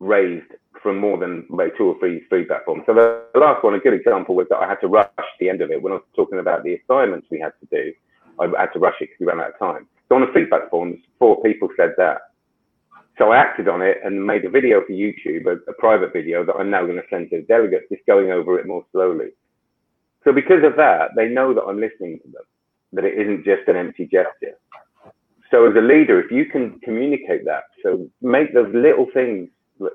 raised 0.00 0.52
from 0.82 0.98
more 0.98 1.16
than 1.16 1.46
like 1.48 1.76
two 1.76 1.84
or 1.84 1.98
three 1.98 2.22
feedback 2.28 2.64
forms. 2.66 2.82
So 2.86 2.94
the, 2.94 3.40
last 3.40 3.64
one, 3.64 3.74
a 3.74 3.78
good 3.78 3.94
example 3.94 4.34
was 4.34 4.46
that 4.50 4.58
I 4.58 4.68
had 4.68 4.80
to 4.82 4.86
rush 4.86 5.08
the 5.40 5.48
end 5.48 5.62
of 5.62 5.70
it 5.70 5.82
when 5.82 5.92
I 5.92 5.96
was 5.96 6.04
talking 6.14 6.38
about 6.38 6.62
the 6.62 6.74
assignments 6.74 7.26
we 7.30 7.40
had 7.40 7.52
to 7.60 7.66
do. 7.70 7.92
I 8.38 8.60
had 8.60 8.72
to 8.74 8.78
rush 8.78 8.96
it 9.00 9.08
because 9.08 9.20
we 9.20 9.26
ran 9.26 9.40
out 9.40 9.54
of 9.54 9.58
time. 9.58 9.88
So 10.08 10.16
on 10.16 10.20
the 10.20 10.32
feedback 10.34 10.68
forms, 10.70 10.98
four 11.18 11.40
people 11.42 11.68
said 11.76 11.94
that. 11.96 12.18
So 13.16 13.30
I 13.30 13.38
acted 13.38 13.68
on 13.68 13.80
it 13.80 13.98
and 14.04 14.26
made 14.26 14.44
a 14.44 14.50
video 14.50 14.82
for 14.84 14.92
YouTube, 14.92 15.46
a, 15.46 15.70
a 15.70 15.74
private 15.78 16.12
video 16.12 16.44
that 16.44 16.56
I'm 16.56 16.70
now 16.70 16.84
going 16.84 16.96
to 16.96 17.08
send 17.08 17.30
to 17.30 17.36
the 17.36 17.46
delegates, 17.46 17.86
just 17.90 18.04
going 18.06 18.30
over 18.30 18.58
it 18.58 18.66
more 18.66 18.84
slowly. 18.92 19.28
So 20.24 20.32
because 20.32 20.64
of 20.64 20.76
that, 20.76 21.10
they 21.14 21.28
know 21.28 21.54
that 21.54 21.62
I'm 21.62 21.80
listening 21.80 22.18
to 22.24 22.30
them, 22.32 22.42
that 22.94 23.04
it 23.04 23.18
isn't 23.18 23.44
just 23.44 23.68
an 23.68 23.76
empty 23.76 24.04
gesture. 24.04 24.56
So 25.50 25.66
as 25.70 25.76
a 25.76 25.80
leader, 25.80 26.20
if 26.20 26.30
you 26.30 26.46
can 26.46 26.80
communicate 26.80 27.44
that, 27.44 27.64
so 27.82 28.08
make 28.22 28.54
those 28.54 28.74
little 28.74 29.06
things, 29.12 29.50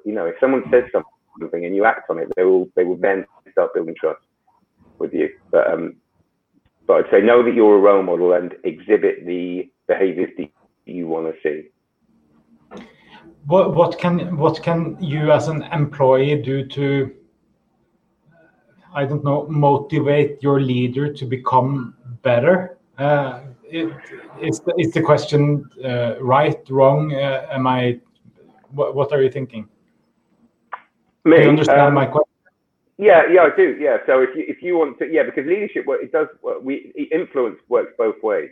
you 0.05 0.13
know, 0.13 0.25
if 0.25 0.35
someone 0.39 0.63
says 0.71 0.83
something 0.91 1.65
and 1.65 1.75
you 1.75 1.85
act 1.85 2.09
on 2.09 2.19
it, 2.19 2.29
they 2.35 2.43
will 2.43 2.69
they 2.75 2.83
will 2.83 2.97
then 2.97 3.25
start 3.51 3.73
building 3.73 3.95
trust 3.99 4.21
with 4.99 5.13
you. 5.13 5.29
But 5.51 5.73
um, 5.73 5.95
but 6.85 7.05
I'd 7.05 7.11
say 7.11 7.21
know 7.21 7.43
that 7.43 7.53
you're 7.53 7.77
a 7.77 7.79
role 7.79 8.03
model 8.03 8.33
and 8.33 8.53
exhibit 8.63 9.25
the 9.25 9.69
behaviors 9.87 10.31
that 10.37 10.49
you 10.85 11.07
want 11.07 11.33
to 11.33 11.41
see. 11.41 11.69
What 13.47 13.75
what 13.75 13.97
can 13.97 14.37
what 14.37 14.61
can 14.61 14.97
you 15.01 15.31
as 15.31 15.47
an 15.47 15.63
employee 15.63 16.41
do 16.41 16.65
to 16.67 17.11
I 18.93 19.05
don't 19.05 19.23
know, 19.23 19.47
motivate 19.47 20.41
your 20.41 20.59
leader 20.59 21.13
to 21.13 21.25
become 21.25 21.95
better? 22.23 22.77
Uh, 22.97 23.41
it, 23.63 23.93
is, 24.41 24.59
the, 24.61 24.73
is 24.77 24.91
the 24.91 25.01
question 25.01 25.69
uh, 25.83 26.15
right, 26.21 26.59
wrong? 26.69 27.13
Uh, 27.13 27.47
am 27.51 27.67
I? 27.67 27.99
What, 28.71 28.95
what 28.95 29.11
are 29.13 29.21
you 29.21 29.29
thinking? 29.29 29.67
Me, 31.25 31.37
do 31.37 31.43
you 31.43 31.49
understand 31.49 31.81
um, 31.81 31.93
my 31.93 32.05
question? 32.05 32.25
Yeah, 32.97 33.23
yeah, 33.31 33.43
I 33.43 33.55
do. 33.55 33.77
Yeah, 33.79 33.97
so 34.05 34.21
if 34.21 34.35
you 34.35 34.43
if 34.47 34.61
you 34.61 34.77
want 34.77 34.99
to, 34.99 35.09
yeah, 35.09 35.23
because 35.23 35.45
leadership 35.45 35.85
work, 35.85 36.01
it 36.03 36.11
does. 36.11 36.27
We 36.61 36.91
influence 37.11 37.59
works 37.69 37.93
both 37.97 38.21
ways. 38.21 38.49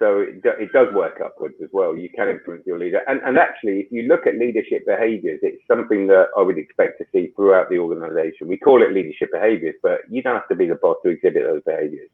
So 0.00 0.20
it, 0.20 0.40
it 0.42 0.72
does 0.72 0.88
work 0.94 1.20
upwards 1.22 1.56
as 1.62 1.68
well. 1.72 1.94
You 1.94 2.08
can 2.08 2.30
influence 2.30 2.62
your 2.66 2.78
leader. 2.78 3.02
And, 3.06 3.20
and 3.20 3.36
actually, 3.36 3.80
if 3.80 3.92
you 3.92 4.04
look 4.04 4.26
at 4.26 4.38
leadership 4.38 4.86
behaviors, 4.86 5.40
it's 5.42 5.62
something 5.68 6.06
that 6.06 6.28
I 6.36 6.40
would 6.40 6.56
expect 6.56 6.98
to 6.98 7.04
see 7.12 7.32
throughout 7.36 7.68
the 7.68 7.78
organization. 7.78 8.48
We 8.48 8.56
call 8.56 8.82
it 8.82 8.94
leadership 8.94 9.28
behaviors, 9.30 9.74
but 9.82 10.00
you 10.08 10.22
don't 10.22 10.36
have 10.36 10.48
to 10.48 10.56
be 10.56 10.66
the 10.66 10.76
boss 10.76 10.96
to 11.04 11.10
exhibit 11.10 11.44
those 11.44 11.62
behaviors. 11.66 12.08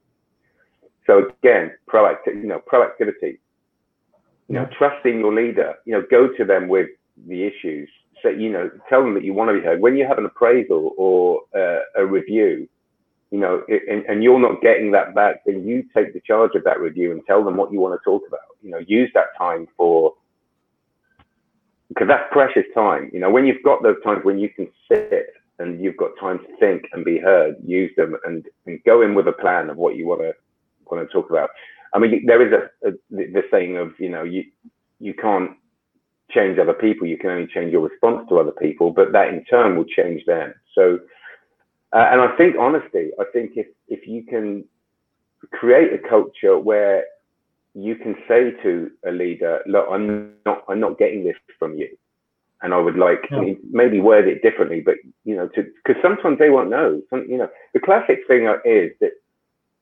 So 1.07 1.31
again, 1.43 1.71
proactive, 1.89 2.35
you 2.35 2.49
know, 2.49 2.61
proactivity, 2.71 3.39
you 4.49 4.55
know, 4.57 4.69
trusting 4.77 5.21
your 5.21 5.33
leader, 5.33 5.77
you 5.85 5.93
know, 5.93 6.03
go 6.11 6.29
to 6.37 6.45
them 6.45 6.67
with 6.67 6.89
the 7.29 7.45
issues. 7.45 7.89
So, 8.21 8.31
you 8.31 8.51
know, 8.51 8.69
tell 8.89 9.03
them 9.03 9.15
that 9.15 9.23
you 9.23 9.33
want 9.33 9.51
to 9.51 9.55
be 9.55 9.61
heard. 9.61 9.81
When 9.81 9.97
you 9.97 10.07
have 10.09 10.19
an 10.19 10.27
appraisal 10.27 10.93
or 10.97 11.43
uh, 11.55 11.83
a 11.95 12.05
review, 12.05 12.69
you 13.31 13.39
know, 13.39 13.63
and, 13.69 14.05
and 14.07 14.23
you're 14.23 14.39
not 14.39 14.63
getting 14.63 14.93
that 14.93 15.15
back, 15.15 15.45
then 15.45 15.67
you 15.67 15.85
take 15.95 16.13
the 16.13 16.21
charge 16.21 16.53
of 16.55 16.65
that 16.65 16.81
review 16.81 17.11
and 17.11 17.23
tell 17.27 17.45
them 17.45 17.57
what 17.57 17.73
you 17.73 17.81
want 17.81 17.99
to 17.99 18.05
talk 18.05 18.23
about. 18.29 18.41
You 18.63 18.71
know, 18.71 18.81
use 18.87 19.11
that 19.15 19.37
time 19.37 19.67
for 19.77 20.15
because 21.89 22.09
that's 22.09 22.33
precious 22.33 22.65
time. 22.75 23.11
You 23.13 23.21
know, 23.21 23.31
when 23.31 23.47
you've 23.47 23.63
got 23.63 23.83
those 23.83 24.03
times 24.05 24.25
when 24.25 24.39
you 24.39 24.49
can 24.49 24.69
sit 24.91 25.33
and 25.59 25.83
you've 25.83 25.97
got 25.97 26.11
time 26.21 26.39
to 26.39 26.57
think 26.59 26.85
and 26.93 27.05
be 27.05 27.19
heard, 27.19 27.57
use 27.65 27.91
them 27.97 28.17
and, 28.25 28.45
and 28.67 28.81
go 28.85 29.03
in 29.03 29.15
with 29.15 29.27
a 29.29 29.33
plan 29.33 29.71
of 29.71 29.77
what 29.77 29.97
you 29.97 30.07
want 30.07 30.21
to 30.21 30.33
want 30.91 31.07
to 31.07 31.13
talk 31.13 31.31
about. 31.31 31.51
I 31.95 31.99
mean, 31.99 32.25
there 32.27 32.47
is 32.47 32.53
a, 32.53 32.89
a 32.89 32.93
the 33.11 33.43
saying 33.51 33.77
of 33.77 33.93
you 33.99 34.09
know 34.09 34.23
you 34.23 34.45
you 35.01 35.15
can't 35.15 35.53
change 36.31 36.59
other 36.59 36.73
people, 36.73 37.07
you 37.07 37.17
can 37.17 37.31
only 37.31 37.47
change 37.47 37.73
your 37.73 37.83
response 37.83 38.27
to 38.29 38.39
other 38.39 38.53
people, 38.53 38.91
but 38.91 39.13
that 39.13 39.29
in 39.29 39.45
turn 39.45 39.77
will 39.77 39.85
change 39.85 40.25
them. 40.27 40.53
So 40.75 40.99
uh, 41.93 42.09
and 42.11 42.21
I 42.21 42.37
think 42.37 42.57
honesty, 42.59 43.11
I 43.19 43.25
think 43.33 43.53
if, 43.57 43.67
if 43.89 44.07
you 44.07 44.25
can 44.25 44.65
create 45.53 45.93
a 45.93 46.09
culture 46.09 46.59
where 46.59 47.05
you 47.75 47.95
can 47.97 48.17
say 48.27 48.53
to 48.63 48.91
a 49.07 49.13
leader, 49.13 49.61
look, 49.67 49.87
I'm 49.91 50.33
not, 50.45 50.65
I'm 50.69 50.81
not 50.81 50.99
getting 50.99 51.25
this 51.25 51.37
from 51.59 51.77
you. 51.77 51.89
And 52.63 52.73
I 52.73 52.79
would 52.79 52.97
like 52.97 53.29
yeah. 53.31 53.53
maybe 53.71 54.01
word 54.01 54.27
it 54.27 54.43
differently, 54.43 54.81
but 54.81 54.95
you 55.25 55.37
know, 55.37 55.49
because 55.55 56.01
sometimes 56.01 56.39
they 56.39 56.49
won't 56.49 56.71
know. 56.71 57.03
Some, 57.11 57.27
you 57.29 57.37
know, 57.37 57.51
the 57.75 57.81
classic 57.81 58.21
thing 58.27 58.49
is 58.65 58.93
that 59.01 59.13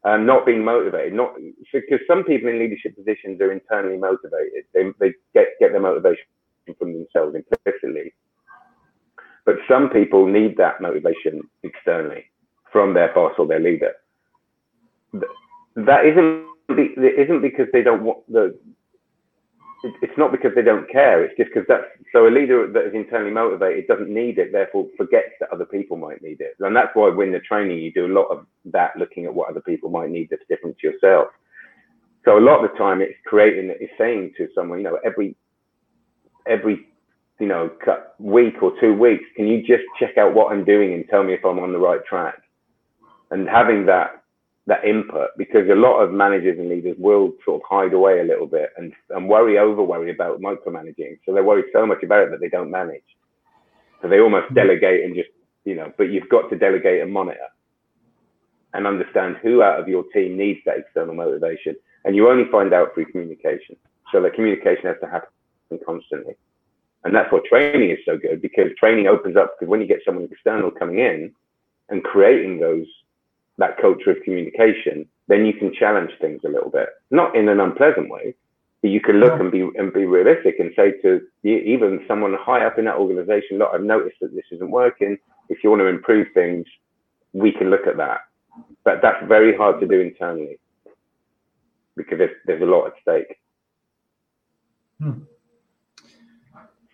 um, 0.05 0.27
not 0.27 0.45
being 0.45 0.65
motivated, 0.65 1.15
not 1.15 1.35
because 1.73 2.01
some 2.07 2.25
people 2.25 2.51
in 2.51 2.59
leadership 2.59 2.97
positions 2.97 3.41
are 3.41 3.53
internally 3.53 3.97
motivated. 3.97 4.65
They 4.75 4.91
they 4.99 5.15
get 5.33 5.49
get 5.61 5.71
their 5.71 5.81
motivation 5.81 6.25
from 6.79 6.93
themselves 6.93 7.37
implicitly, 7.37 8.13
but 9.45 9.57
some 9.69 9.91
people 9.91 10.27
need 10.27 10.57
that 10.57 10.81
motivation 10.81 11.43
externally 11.63 12.25
from 12.73 12.95
their 12.95 13.13
boss 13.15 13.33
or 13.39 13.47
their 13.47 13.61
leader. 13.61 13.93
That 15.77 16.07
isn't 16.07 16.47
it 16.69 17.21
isn't 17.27 17.43
because 17.43 17.67
they 17.73 17.83
don't 17.83 18.03
want 18.03 18.21
the. 18.31 18.59
It's 20.01 20.17
not 20.17 20.33
because 20.33 20.53
they 20.55 20.63
don't 20.63 20.89
care. 20.91 21.23
It's 21.23 21.37
just 21.37 21.51
because 21.53 21.67
that's 21.69 21.85
so 22.11 22.27
a 22.27 22.33
leader 22.33 22.67
that 22.73 22.87
is 22.87 22.95
internally 22.95 23.31
motivated 23.31 23.87
doesn't 23.87 24.09
need 24.09 24.39
it, 24.39 24.51
therefore 24.51 24.87
forgets 24.97 25.33
that 25.41 25.51
other 25.53 25.67
people 25.67 25.99
might 25.99 26.23
need 26.23 26.41
it. 26.41 26.57
And 26.59 26.75
that's 26.75 26.89
why 26.95 27.11
when 27.11 27.33
the 27.33 27.41
training 27.41 27.81
you 27.81 27.93
do 27.93 28.07
a 28.07 28.15
lot 28.15 28.29
of 28.29 28.47
that, 28.73 28.97
looking 28.99 29.27
at 29.27 29.35
what 29.35 29.51
other 29.51 29.61
people 29.61 29.91
might 29.91 30.09
need 30.09 30.29
that's 30.31 30.43
different 30.49 30.79
to 30.79 30.87
yourself. 30.87 31.29
So 32.25 32.39
a 32.39 32.41
lot 32.41 32.65
of 32.65 32.71
the 32.71 32.79
time, 32.79 33.03
it's 33.03 33.13
creating, 33.27 33.75
it's 33.79 33.93
saying 33.99 34.33
to 34.39 34.49
someone, 34.55 34.79
you 34.79 34.85
know, 34.85 34.99
every 35.05 35.37
every 36.47 36.87
you 37.41 37.47
know, 37.47 37.71
week 38.19 38.63
or 38.63 38.73
two 38.81 38.95
weeks, 38.95 39.25
can 39.37 39.47
you 39.47 39.61
just 39.61 39.83
check 39.99 40.17
out 40.19 40.35
what 40.35 40.53
I'm 40.53 40.65
doing 40.65 40.95
and 40.95 41.05
tell 41.09 41.25
me 41.25 41.35
if 41.35 41.45
I'm 41.45 41.59
on 41.59 41.73
the 41.73 41.79
right 41.79 42.05
track? 42.05 42.41
And 43.31 43.49
having 43.49 43.87
that 43.87 44.23
that 44.67 44.85
input, 44.85 45.29
because 45.37 45.69
a 45.69 45.75
lot 45.75 46.01
of 46.01 46.11
managers 46.11 46.59
and 46.59 46.71
leaders 46.71 46.97
will 46.99 47.35
sort 47.45 47.61
of 47.61 47.69
hide 47.69 47.93
away 47.93 48.21
a 48.21 48.25
little 48.25 48.47
bit 48.47 48.71
and, 48.79 48.95
and 49.11 49.29
worry 49.29 49.59
over 49.59 49.83
worry 49.83 50.11
about 50.11 50.41
micromanaging. 50.41 51.19
So 51.27 51.35
they 51.35 51.43
worry 51.43 51.65
so 51.71 51.85
much 51.87 52.03
about 52.03 52.23
it 52.23 52.31
that 52.31 52.41
they 52.41 52.49
don't 52.49 52.71
manage. 52.71 53.05
So 54.01 54.09
they 54.09 54.21
almost 54.21 54.55
delegate 54.55 55.05
and 55.05 55.15
just, 55.15 55.29
you 55.65 55.75
know, 55.75 55.93
but 55.99 56.05
you've 56.05 56.31
got 56.31 56.49
to 56.49 56.57
delegate 56.57 57.03
and 57.03 57.13
monitor 57.13 57.49
and 58.73 58.87
understand 58.87 59.37
who 59.43 59.63
out 59.63 59.81
of 59.81 59.87
your 59.87 60.05
team 60.15 60.37
needs 60.37 60.61
that 60.65 60.79
external 60.79 61.15
motivation. 61.15 61.77
And 62.05 62.17
you 62.17 62.29
only 62.29 62.51
find 62.51 62.73
out 62.73 62.95
through 62.95 63.07
communication. 63.07 63.77
So 64.13 64.23
the 64.23 64.31
communication 64.31 64.87
has 64.87 64.97
to 65.03 65.09
happen 65.09 65.29
constantly. 65.85 66.37
And 67.05 67.15
that's 67.15 67.31
why 67.31 67.41
training 67.49 67.91
is 67.91 67.99
so 68.05 68.17
good 68.17 68.41
because 68.41 68.71
training 68.79 69.07
opens 69.07 69.37
up 69.37 69.55
because 69.55 69.71
when 69.71 69.81
you 69.81 69.87
get 69.87 70.01
someone 70.05 70.29
external 70.31 70.71
coming 70.71 70.99
in 70.99 71.33
and 71.91 72.03
creating 72.03 72.61
those 72.61 72.87
that 73.59 73.79
culture 73.79 74.11
of 74.11 74.23
communication, 74.25 75.07
then 75.29 75.47
you 75.47 75.53
can 75.53 75.73
challenge 75.73 76.11
things 76.21 76.41
a 76.45 76.49
little 76.49 76.71
bit, 76.71 76.89
not 77.11 77.37
in 77.37 77.49
an 77.49 77.61
unpleasant 77.61 78.11
way, 78.11 78.35
but 78.83 78.91
you 78.91 79.01
can 79.01 79.21
look 79.21 79.35
yeah. 79.35 79.41
and 79.41 79.53
be 79.53 79.61
and 79.77 79.93
be 79.93 80.07
realistic 80.07 80.57
and 80.59 80.73
say 80.75 80.93
to 81.03 81.21
even 81.43 82.05
someone 82.09 82.35
high 82.35 82.65
up 82.65 82.79
in 82.79 82.87
that 82.87 82.97
organization, 82.97 83.59
look, 83.59 83.71
I've 83.73 83.83
noticed 83.83 84.17
that 84.21 84.35
this 84.35 84.45
isn't 84.53 84.71
working. 84.71 85.19
If 85.49 85.63
you 85.63 85.71
want 85.71 85.81
to 85.81 85.87
improve 85.87 86.29
things, 86.35 86.67
we 87.33 87.53
can 87.53 87.71
look 87.71 87.87
at 87.87 87.97
that. 87.99 88.21
But 88.85 89.01
that's 89.03 89.27
very 89.27 89.57
hard 89.57 89.81
to 89.81 89.87
do 89.87 90.01
internally 90.01 90.59
because 91.97 92.19
there's, 92.19 92.37
there's 92.47 92.63
a 92.63 92.67
lot 92.67 92.87
at 92.87 92.95
stake. 93.03 93.39
Hmm. 95.01 95.23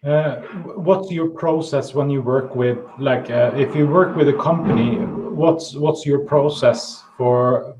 Uh, 0.02 0.36
what's 0.76 1.10
your 1.10 1.28
process 1.28 1.92
when 1.92 2.08
you 2.08 2.22
work 2.22 2.56
with 2.56 2.78
like 2.98 3.30
uh, 3.30 3.50
if 3.54 3.76
you 3.76 3.86
work 3.86 4.16
with 4.16 4.30
a 4.30 4.38
company 4.38 4.96
what's 4.96 5.74
what's 5.74 6.06
your 6.06 6.20
process 6.20 7.04
for 7.18 7.76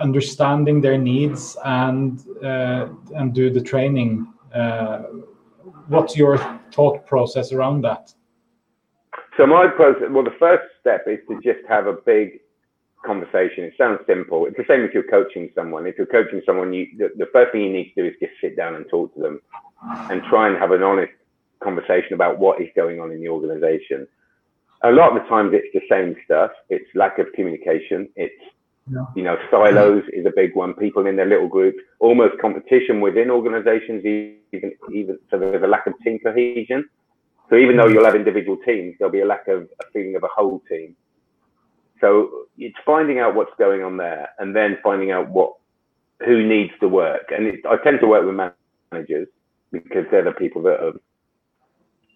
understanding 0.00 0.80
their 0.80 0.98
needs 0.98 1.56
and 1.64 2.24
uh, 2.42 2.88
and 3.14 3.32
do 3.32 3.48
the 3.48 3.60
training 3.60 4.26
uh, 4.52 5.02
what's 5.86 6.16
your 6.16 6.36
thought 6.72 7.06
process 7.06 7.52
around 7.52 7.82
that 7.82 8.12
so 9.36 9.46
my 9.46 9.68
process 9.68 10.08
well 10.10 10.24
the 10.24 10.34
first 10.40 10.64
step 10.80 11.04
is 11.06 11.20
to 11.28 11.36
just 11.44 11.64
have 11.68 11.86
a 11.86 11.94
big 12.04 12.40
conversation. 13.04 13.64
It 13.64 13.72
sounds 13.78 14.00
simple. 14.06 14.44
It's 14.44 14.58
the 14.58 14.64
same 14.68 14.82
if 14.82 14.92
you're 14.92 15.08
coaching 15.08 15.48
someone. 15.54 15.86
If 15.86 15.96
you're 15.96 16.06
coaching 16.06 16.42
someone, 16.44 16.72
you 16.74 16.86
the, 16.98 17.08
the 17.16 17.28
first 17.32 17.52
thing 17.52 17.62
you 17.62 17.72
need 17.72 17.94
to 17.94 18.02
do 18.02 18.08
is 18.08 18.14
just 18.20 18.32
sit 18.42 18.56
down 18.56 18.74
and 18.74 18.84
talk 18.90 19.14
to 19.14 19.20
them 19.20 19.40
and 19.82 20.22
try 20.24 20.48
and 20.48 20.58
have 20.58 20.72
an 20.72 20.82
honest 20.82 21.12
conversation 21.62 22.14
about 22.14 22.38
what 22.38 22.60
is 22.60 22.68
going 22.74 23.00
on 23.00 23.12
in 23.12 23.20
the 23.20 23.28
organization. 23.28 24.06
A 24.82 24.90
lot 24.90 25.14
of 25.14 25.22
the 25.22 25.28
times 25.28 25.52
it's 25.52 25.72
the 25.74 25.82
same 25.90 26.16
stuff. 26.24 26.50
It's 26.68 26.86
lack 26.94 27.18
of 27.18 27.26
communication. 27.34 28.08
It's 28.16 28.34
yeah. 28.90 29.04
you 29.14 29.22
know 29.22 29.36
silos 29.50 30.02
is 30.12 30.24
a 30.26 30.32
big 30.34 30.54
one. 30.54 30.74
People 30.74 31.06
in 31.06 31.16
their 31.16 31.26
little 31.26 31.48
groups, 31.48 31.78
almost 31.98 32.40
competition 32.40 33.00
within 33.00 33.30
organizations. 33.30 34.04
Even 34.04 34.72
even 34.92 35.18
so, 35.30 35.38
there's 35.38 35.62
a 35.62 35.66
lack 35.66 35.86
of 35.86 35.94
team 36.02 36.18
cohesion. 36.18 36.88
So 37.50 37.56
even 37.56 37.76
though 37.76 37.88
you'll 37.88 38.04
have 38.04 38.14
individual 38.14 38.56
teams, 38.64 38.94
there'll 38.98 39.12
be 39.12 39.20
a 39.20 39.26
lack 39.26 39.48
of 39.48 39.68
a 39.80 39.90
feeling 39.92 40.16
of 40.16 40.22
a 40.22 40.28
whole 40.34 40.62
team. 40.68 40.96
So 42.00 42.46
it's 42.56 42.76
finding 42.86 43.18
out 43.18 43.34
what's 43.34 43.52
going 43.58 43.82
on 43.82 43.98
there, 43.98 44.30
and 44.38 44.56
then 44.56 44.78
finding 44.82 45.10
out 45.10 45.28
what 45.28 45.54
who 46.24 46.46
needs 46.46 46.72
the 46.80 46.88
work. 46.88 47.30
And 47.30 47.46
it, 47.46 47.60
I 47.68 47.76
tend 47.84 48.00
to 48.00 48.06
work 48.06 48.24
with 48.24 48.52
managers 48.92 49.28
because 49.72 50.04
they're 50.10 50.24
the 50.24 50.32
people 50.32 50.62
that 50.62 50.80
have, 50.80 50.96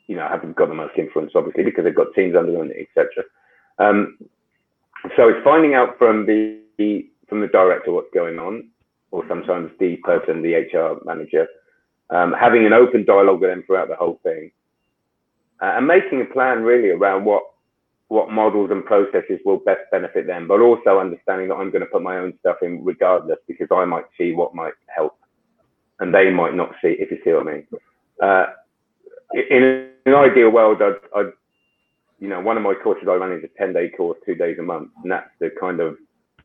you 0.06 0.16
know, 0.16 0.28
haven't 0.28 0.56
got 0.56 0.68
the 0.68 0.74
most 0.74 0.96
influence, 0.98 1.32
obviously, 1.34 1.64
because 1.64 1.84
they've 1.84 1.94
got 1.94 2.14
teams 2.14 2.36
under 2.36 2.52
them, 2.52 2.70
etc. 2.70 3.24
Um, 3.78 4.18
so 5.16 5.28
it's 5.28 5.44
finding 5.44 5.74
out 5.74 5.98
from 5.98 6.26
the 6.26 6.60
from 7.28 7.40
the 7.40 7.48
director 7.48 7.92
what's 7.92 8.12
going 8.12 8.38
on, 8.38 8.68
or 9.10 9.24
sometimes 9.28 9.70
the 9.78 9.96
person, 9.96 10.42
the 10.42 10.54
HR 10.54 11.00
manager, 11.04 11.46
um, 12.10 12.34
having 12.38 12.66
an 12.66 12.72
open 12.72 13.04
dialogue 13.04 13.40
with 13.40 13.50
them 13.50 13.62
throughout 13.66 13.88
the 13.88 13.96
whole 13.96 14.20
thing, 14.22 14.50
uh, 15.62 15.74
and 15.76 15.86
making 15.86 16.20
a 16.20 16.32
plan 16.32 16.62
really 16.62 16.90
around 16.90 17.24
what 17.24 17.42
what 18.08 18.30
models 18.30 18.70
and 18.70 18.84
processes 18.84 19.40
will 19.44 19.58
best 19.58 19.80
benefit 19.90 20.26
them, 20.26 20.46
but 20.46 20.60
also 20.60 21.00
understanding 21.00 21.48
that 21.48 21.54
I'm 21.54 21.70
going 21.70 21.80
to 21.80 21.86
put 21.86 22.02
my 22.02 22.18
own 22.18 22.34
stuff 22.40 22.56
in 22.62 22.84
regardless 22.84 23.38
because 23.48 23.68
I 23.70 23.84
might 23.86 24.04
see 24.18 24.32
what 24.32 24.54
might 24.54 24.74
help 24.94 25.16
and 26.00 26.14
they 26.14 26.30
might 26.30 26.54
not 26.54 26.70
see, 26.82 26.96
if 26.98 27.10
you 27.10 27.18
see 27.24 27.32
what 27.32 27.48
I 27.48 27.52
mean. 27.52 27.66
Uh, 28.22 28.46
in 29.50 29.88
an 30.06 30.14
ideal 30.14 30.50
world, 30.50 30.82
I'd, 30.82 30.98
I'd, 31.16 31.32
you 32.18 32.28
know, 32.28 32.40
one 32.40 32.56
of 32.56 32.62
my 32.62 32.74
courses 32.74 33.08
I 33.08 33.14
run 33.14 33.32
is 33.32 33.44
a 33.44 33.58
10 33.58 33.72
day 33.72 33.90
course, 33.90 34.18
two 34.24 34.34
days 34.34 34.58
a 34.58 34.62
month. 34.62 34.90
And 35.02 35.10
that's 35.10 35.30
the 35.40 35.50
kind 35.60 35.80
of, 35.80 35.96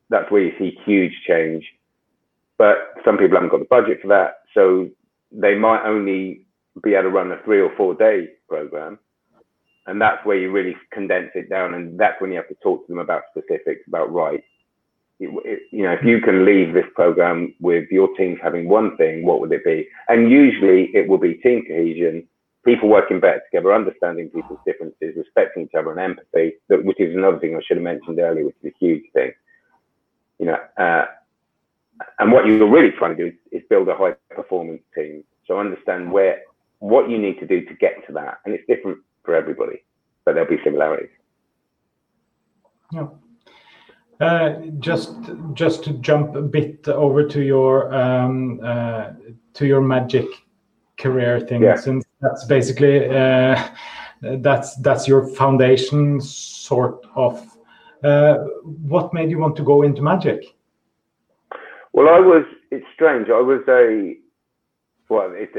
that's 0.09 0.31
where 0.31 0.43
you 0.43 0.53
see 0.57 0.77
huge 0.85 1.13
change. 1.27 1.65
But 2.57 2.95
some 3.05 3.17
people 3.17 3.37
haven't 3.37 3.51
got 3.51 3.59
the 3.59 3.65
budget 3.65 4.01
for 4.01 4.07
that. 4.09 4.39
So 4.53 4.89
they 5.31 5.55
might 5.55 5.85
only 5.85 6.45
be 6.83 6.93
able 6.93 7.03
to 7.03 7.09
run 7.09 7.31
a 7.31 7.41
three 7.43 7.61
or 7.61 7.71
four 7.75 7.93
day 7.93 8.29
program 8.47 8.99
and 9.89 9.99
that's 9.99 10.23
where 10.23 10.37
you 10.37 10.51
really 10.51 10.75
condense 10.91 11.31
it 11.33 11.49
down 11.49 11.73
and 11.73 11.99
that's 11.99 12.21
when 12.21 12.31
you 12.31 12.37
have 12.37 12.47
to 12.47 12.55
talk 12.61 12.85
to 12.85 12.93
them 12.93 12.99
about 12.99 13.23
specifics 13.35 13.81
about 13.87 14.11
right 14.11 14.43
you 15.19 15.83
know 15.83 15.91
if 15.91 16.03
you 16.03 16.21
can 16.21 16.45
leave 16.45 16.73
this 16.73 16.85
program 16.95 17.53
with 17.59 17.89
your 17.91 18.07
teams 18.15 18.39
having 18.41 18.67
one 18.67 18.95
thing 18.97 19.25
what 19.25 19.39
would 19.39 19.51
it 19.51 19.63
be 19.63 19.87
and 20.07 20.31
usually 20.31 20.89
it 20.93 21.07
will 21.07 21.17
be 21.17 21.35
team 21.35 21.63
cohesion 21.67 22.25
people 22.65 22.89
working 22.89 23.19
better 23.19 23.41
together 23.51 23.73
understanding 23.73 24.29
people's 24.29 24.59
differences 24.65 25.15
respecting 25.17 25.63
each 25.63 25.75
other 25.77 25.91
and 25.91 25.99
empathy 25.99 26.53
which 26.69 26.99
is 26.99 27.15
another 27.15 27.39
thing 27.39 27.55
i 27.55 27.61
should 27.65 27.77
have 27.77 27.83
mentioned 27.83 28.19
earlier 28.19 28.45
which 28.45 28.55
is 28.63 28.71
a 28.71 28.85
huge 28.85 29.03
thing 29.13 29.31
you 30.39 30.45
know 30.45 30.57
uh, 30.77 31.05
and 32.19 32.31
what 32.31 32.45
you're 32.45 32.69
really 32.69 32.91
trying 32.91 33.15
to 33.15 33.23
do 33.23 33.27
is, 33.51 33.61
is 33.61 33.67
build 33.69 33.89
a 33.89 33.95
high 33.95 34.13
performance 34.33 34.81
team 34.95 35.23
so 35.45 35.59
understand 35.59 36.11
where 36.11 36.41
what 36.79 37.09
you 37.09 37.17
need 37.17 37.39
to 37.39 37.45
do 37.45 37.65
to 37.65 37.73
get 37.75 38.05
to 38.07 38.13
that 38.13 38.39
and 38.45 38.53
it's 38.53 38.65
different 38.67 38.99
for 39.29 39.35
everybody, 39.35 39.83
but 40.25 40.33
there'll 40.33 40.49
be 40.49 40.57
similarities. 40.63 41.09
Yeah. 42.91 43.07
Uh, 44.19 44.55
just 44.79 45.15
just 45.53 45.81
to 45.85 45.93
jump 45.93 46.35
a 46.35 46.41
bit 46.41 46.85
over 46.89 47.25
to 47.25 47.41
your 47.41 47.93
um, 47.93 48.59
uh, 48.61 49.11
to 49.53 49.65
your 49.65 49.79
magic 49.79 50.25
career 50.97 51.39
thing, 51.39 51.63
since 51.77 52.03
that's 52.19 52.43
basically 52.45 53.07
uh, 53.07 53.69
that's 54.21 54.75
that's 54.77 55.07
your 55.07 55.27
foundation, 55.35 56.19
sort 56.19 57.05
of. 57.15 57.45
Uh, 58.03 58.39
what 58.87 59.13
made 59.13 59.29
you 59.29 59.37
want 59.37 59.55
to 59.55 59.63
go 59.63 59.83
into 59.83 60.01
magic? 60.01 60.43
Well, 61.93 62.09
I 62.09 62.19
was. 62.19 62.43
It's 62.71 62.85
strange. 62.93 63.29
I 63.29 63.39
was 63.39 63.61
a 63.69 64.15
well, 65.09 65.31
it, 65.33 65.49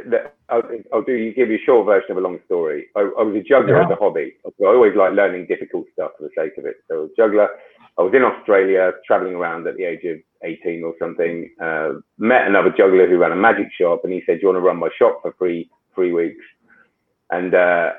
I'll, 0.49 0.62
I'll, 0.92 1.03
do 1.03 1.12
you 1.12 1.35
give 1.35 1.49
you 1.49 1.57
a 1.57 1.64
short 1.66 1.85
version 1.85 2.12
of 2.12 2.18
a 2.18 2.20
long 2.20 2.38
story. 2.46 2.87
I, 2.94 3.01
I 3.01 3.23
was 3.23 3.35
a 3.35 3.42
juggler 3.42 3.83
as 3.83 3.90
a 3.90 3.96
hobby. 3.96 4.35
I 4.46 4.64
always 4.64 4.94
like 4.94 5.12
learning 5.12 5.46
difficult 5.46 5.87
stuff 5.92 6.12
for 6.16 6.25
the 6.25 6.31
sake 6.37 6.57
of 6.57 6.66
it. 6.66 6.77
So 6.88 7.05
a 7.05 7.09
juggler. 7.16 7.49
I 7.98 8.03
was 8.03 8.14
in 8.14 8.22
Australia, 8.22 8.92
traveling 9.07 9.35
around 9.35 9.66
at 9.66 9.76
the 9.76 9.85
age 9.85 10.05
of 10.05 10.18
18 10.42 10.83
or 10.85 10.94
something. 10.98 11.50
Uh, 11.61 12.00
met 12.18 12.46
another 12.46 12.70
juggler 12.70 13.09
who 13.09 13.18
ran 13.18 13.33
a 13.33 13.37
magic 13.37 13.68
shop, 13.79 14.00
and 14.05 14.12
he 14.12 14.22
said, 14.26 14.37
"Do 14.37 14.40
you 14.42 14.48
want 14.48 14.57
to 14.57 14.66
run 14.66 14.79
my 14.79 14.88
shop 14.98 15.20
for 15.22 15.35
three 15.38 15.70
three 15.94 16.12
weeks?" 16.12 16.44
And 17.31 17.55
uh, 17.55 17.92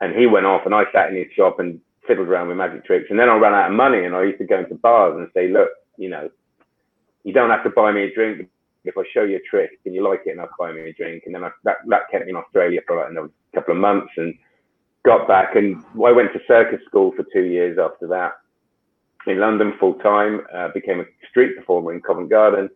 and 0.00 0.14
he 0.14 0.26
went 0.26 0.46
off, 0.46 0.66
and 0.66 0.74
I 0.74 0.84
sat 0.92 1.10
in 1.10 1.16
his 1.16 1.32
shop 1.34 1.60
and 1.60 1.80
fiddled 2.06 2.28
around 2.28 2.48
with 2.48 2.56
magic 2.56 2.84
tricks. 2.84 3.06
And 3.10 3.18
then 3.18 3.28
I 3.28 3.36
ran 3.36 3.54
out 3.54 3.70
of 3.70 3.76
money, 3.76 4.04
and 4.04 4.14
I 4.14 4.24
used 4.24 4.38
to 4.38 4.46
go 4.46 4.58
into 4.58 4.74
bars 4.74 5.16
and 5.16 5.28
say, 5.34 5.48
"Look, 5.48 5.70
you 5.96 6.08
know, 6.08 6.28
you 7.24 7.32
don't 7.32 7.50
have 7.50 7.64
to 7.64 7.70
buy 7.70 7.92
me 7.92 8.04
a 8.04 8.14
drink 8.14 8.48
if 8.84 8.96
I 8.96 9.02
show 9.12 9.24
you 9.24 9.36
a 9.36 9.50
trick 9.50 9.70
and 9.84 9.94
you 9.94 10.02
like 10.02 10.22
it 10.26 10.32
enough, 10.32 10.48
buy 10.58 10.72
me 10.72 10.88
a 10.88 10.92
drink. 10.94 11.24
And 11.26 11.34
then 11.34 11.44
I, 11.44 11.50
that, 11.64 11.76
that 11.88 12.10
kept 12.10 12.24
me 12.24 12.30
in 12.30 12.36
Australia 12.36 12.80
for 12.86 12.96
like 12.96 13.10
another 13.10 13.30
couple 13.54 13.74
of 13.74 13.80
months 13.80 14.12
and 14.16 14.34
got 15.04 15.28
back. 15.28 15.56
And 15.56 15.84
I 15.94 16.12
went 16.12 16.32
to 16.32 16.40
circus 16.46 16.80
school 16.86 17.12
for 17.14 17.24
two 17.32 17.44
years 17.44 17.78
after 17.78 18.06
that 18.08 18.32
in 19.28 19.40
London 19.40 19.74
full 19.78 19.94
time, 19.94 20.42
uh, 20.54 20.68
became 20.74 21.00
a 21.00 21.04
street 21.30 21.56
performer 21.56 21.92
in 21.92 22.00
Covent 22.00 22.30
Garden, 22.30 22.70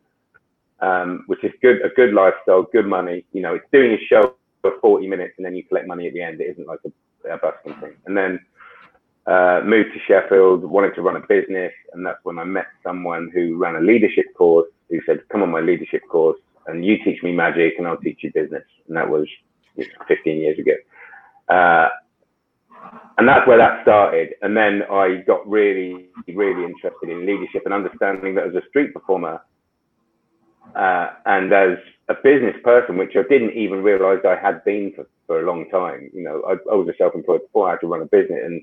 um, 0.80 1.24
which 1.26 1.44
is 1.44 1.52
good, 1.60 1.84
a 1.84 1.88
good 1.90 2.12
lifestyle, 2.14 2.64
good 2.72 2.86
money. 2.86 3.24
You 3.32 3.42
know, 3.42 3.54
it's 3.54 3.66
doing 3.72 3.92
a 3.92 3.98
show 4.08 4.34
for 4.60 4.72
40 4.80 5.08
minutes 5.08 5.34
and 5.36 5.46
then 5.46 5.54
you 5.54 5.64
collect 5.64 5.86
money 5.86 6.06
at 6.06 6.14
the 6.14 6.22
end. 6.22 6.40
It 6.40 6.50
isn't 6.50 6.66
like 6.66 6.80
a, 6.86 7.34
a 7.34 7.38
busking 7.38 7.74
thing. 7.80 7.94
And 8.06 8.16
then 8.16 8.40
uh, 9.26 9.60
moved 9.64 9.90
to 9.94 10.00
Sheffield, 10.06 10.64
wanted 10.64 10.94
to 10.96 11.02
run 11.02 11.16
a 11.16 11.20
business, 11.20 11.72
and 11.92 12.04
that's 12.04 12.18
when 12.24 12.38
I 12.38 12.44
met 12.44 12.66
someone 12.82 13.30
who 13.32 13.56
ran 13.56 13.76
a 13.76 13.80
leadership 13.80 14.26
course 14.36 14.68
who 14.90 15.00
said, 15.06 15.20
"Come 15.28 15.42
on 15.42 15.50
my 15.50 15.60
leadership 15.60 16.02
course, 16.08 16.38
and 16.66 16.84
you 16.84 16.98
teach 17.04 17.22
me 17.22 17.32
magic, 17.32 17.74
and 17.78 17.86
I'll 17.86 17.96
teach 17.98 18.18
you 18.22 18.32
business." 18.32 18.64
And 18.88 18.96
that 18.96 19.08
was 19.08 19.26
15 20.08 20.36
years 20.38 20.58
ago. 20.58 20.72
Uh, 21.48 21.88
and 23.18 23.28
that's 23.28 23.46
where 23.46 23.58
that 23.58 23.82
started. 23.82 24.34
And 24.42 24.56
then 24.56 24.82
I 24.90 25.22
got 25.26 25.48
really, 25.48 26.06
really 26.28 26.64
interested 26.64 27.08
in 27.08 27.26
leadership 27.26 27.62
and 27.64 27.74
understanding 27.74 28.34
that 28.36 28.46
as 28.48 28.54
a 28.54 28.62
street 28.68 28.94
performer 28.94 29.40
uh, 30.74 31.10
and 31.26 31.52
as 31.52 31.78
a 32.08 32.14
business 32.14 32.56
person, 32.64 32.96
which 32.96 33.12
I 33.16 33.22
didn't 33.28 33.56
even 33.56 33.82
realize 33.82 34.18
I 34.26 34.36
had 34.36 34.64
been 34.64 34.92
for, 34.96 35.06
for 35.26 35.40
a 35.40 35.46
long 35.46 35.68
time. 35.70 36.10
You 36.14 36.22
know, 36.22 36.42
I, 36.46 36.52
I 36.72 36.74
was 36.74 36.88
a 36.88 36.96
self-employed 36.96 37.42
before 37.42 37.68
I 37.68 37.72
had 37.72 37.80
to 37.80 37.86
run 37.86 38.02
a 38.02 38.06
business, 38.06 38.40
and 38.44 38.62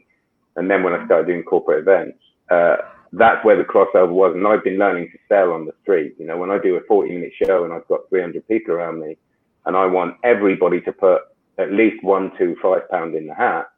and 0.56 0.70
then 0.70 0.84
when 0.84 0.94
I 0.94 1.06
started 1.06 1.28
doing 1.28 1.44
corporate 1.44 1.80
events, 1.88 2.18
uh, 2.52 2.78
that's 3.14 3.44
where 3.46 3.58
the 3.58 3.64
crossover 3.64 4.12
was. 4.12 4.34
And 4.36 4.46
I've 4.46 4.64
been 4.64 4.78
learning 4.78 5.10
to 5.12 5.18
sell 5.30 5.52
on 5.54 5.66
the 5.66 5.74
street. 5.82 6.16
You 6.20 6.26
know, 6.26 6.38
when 6.38 6.52
I 6.52 6.58
do 6.62 6.76
a 6.76 6.82
40 6.88 7.12
minute 7.12 7.32
show 7.42 7.64
and 7.64 7.74
I've 7.74 7.88
got 7.88 8.10
300 8.10 8.48
people 8.48 8.74
around 8.74 9.00
me 9.00 9.18
and 9.66 9.76
I 9.78 9.86
want 9.86 10.16
everybody 10.24 10.82
to 10.82 10.92
put 10.92 11.22
at 11.58 11.72
least 11.72 12.04
one, 12.04 12.32
two, 12.38 12.56
five 12.62 12.90
pound 12.90 13.16
in 13.16 13.28
the 13.28 13.34
hat, 13.34 13.70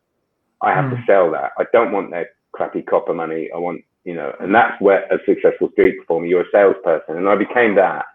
I 0.62 0.74
have 0.74 0.86
mm. 0.86 0.92
to 0.92 0.96
hmm. 0.98 1.06
sell 1.08 1.32
that. 1.32 1.52
I 1.58 1.66
don't 1.74 1.92
want 1.92 2.12
their 2.12 2.30
crappy 2.52 2.82
copper 2.82 3.14
money. 3.14 3.50
I 3.54 3.58
want, 3.58 3.82
you 4.04 4.14
know, 4.14 4.34
and 4.40 4.54
that's 4.54 4.80
where 4.82 5.04
a 5.06 5.18
successful 5.26 5.70
street 5.72 6.00
performer, 6.00 6.28
you're 6.28 6.42
a 6.42 6.52
salesperson. 6.52 7.18
And 7.18 7.28
I 7.28 7.36
became 7.36 7.76
that, 7.76 8.06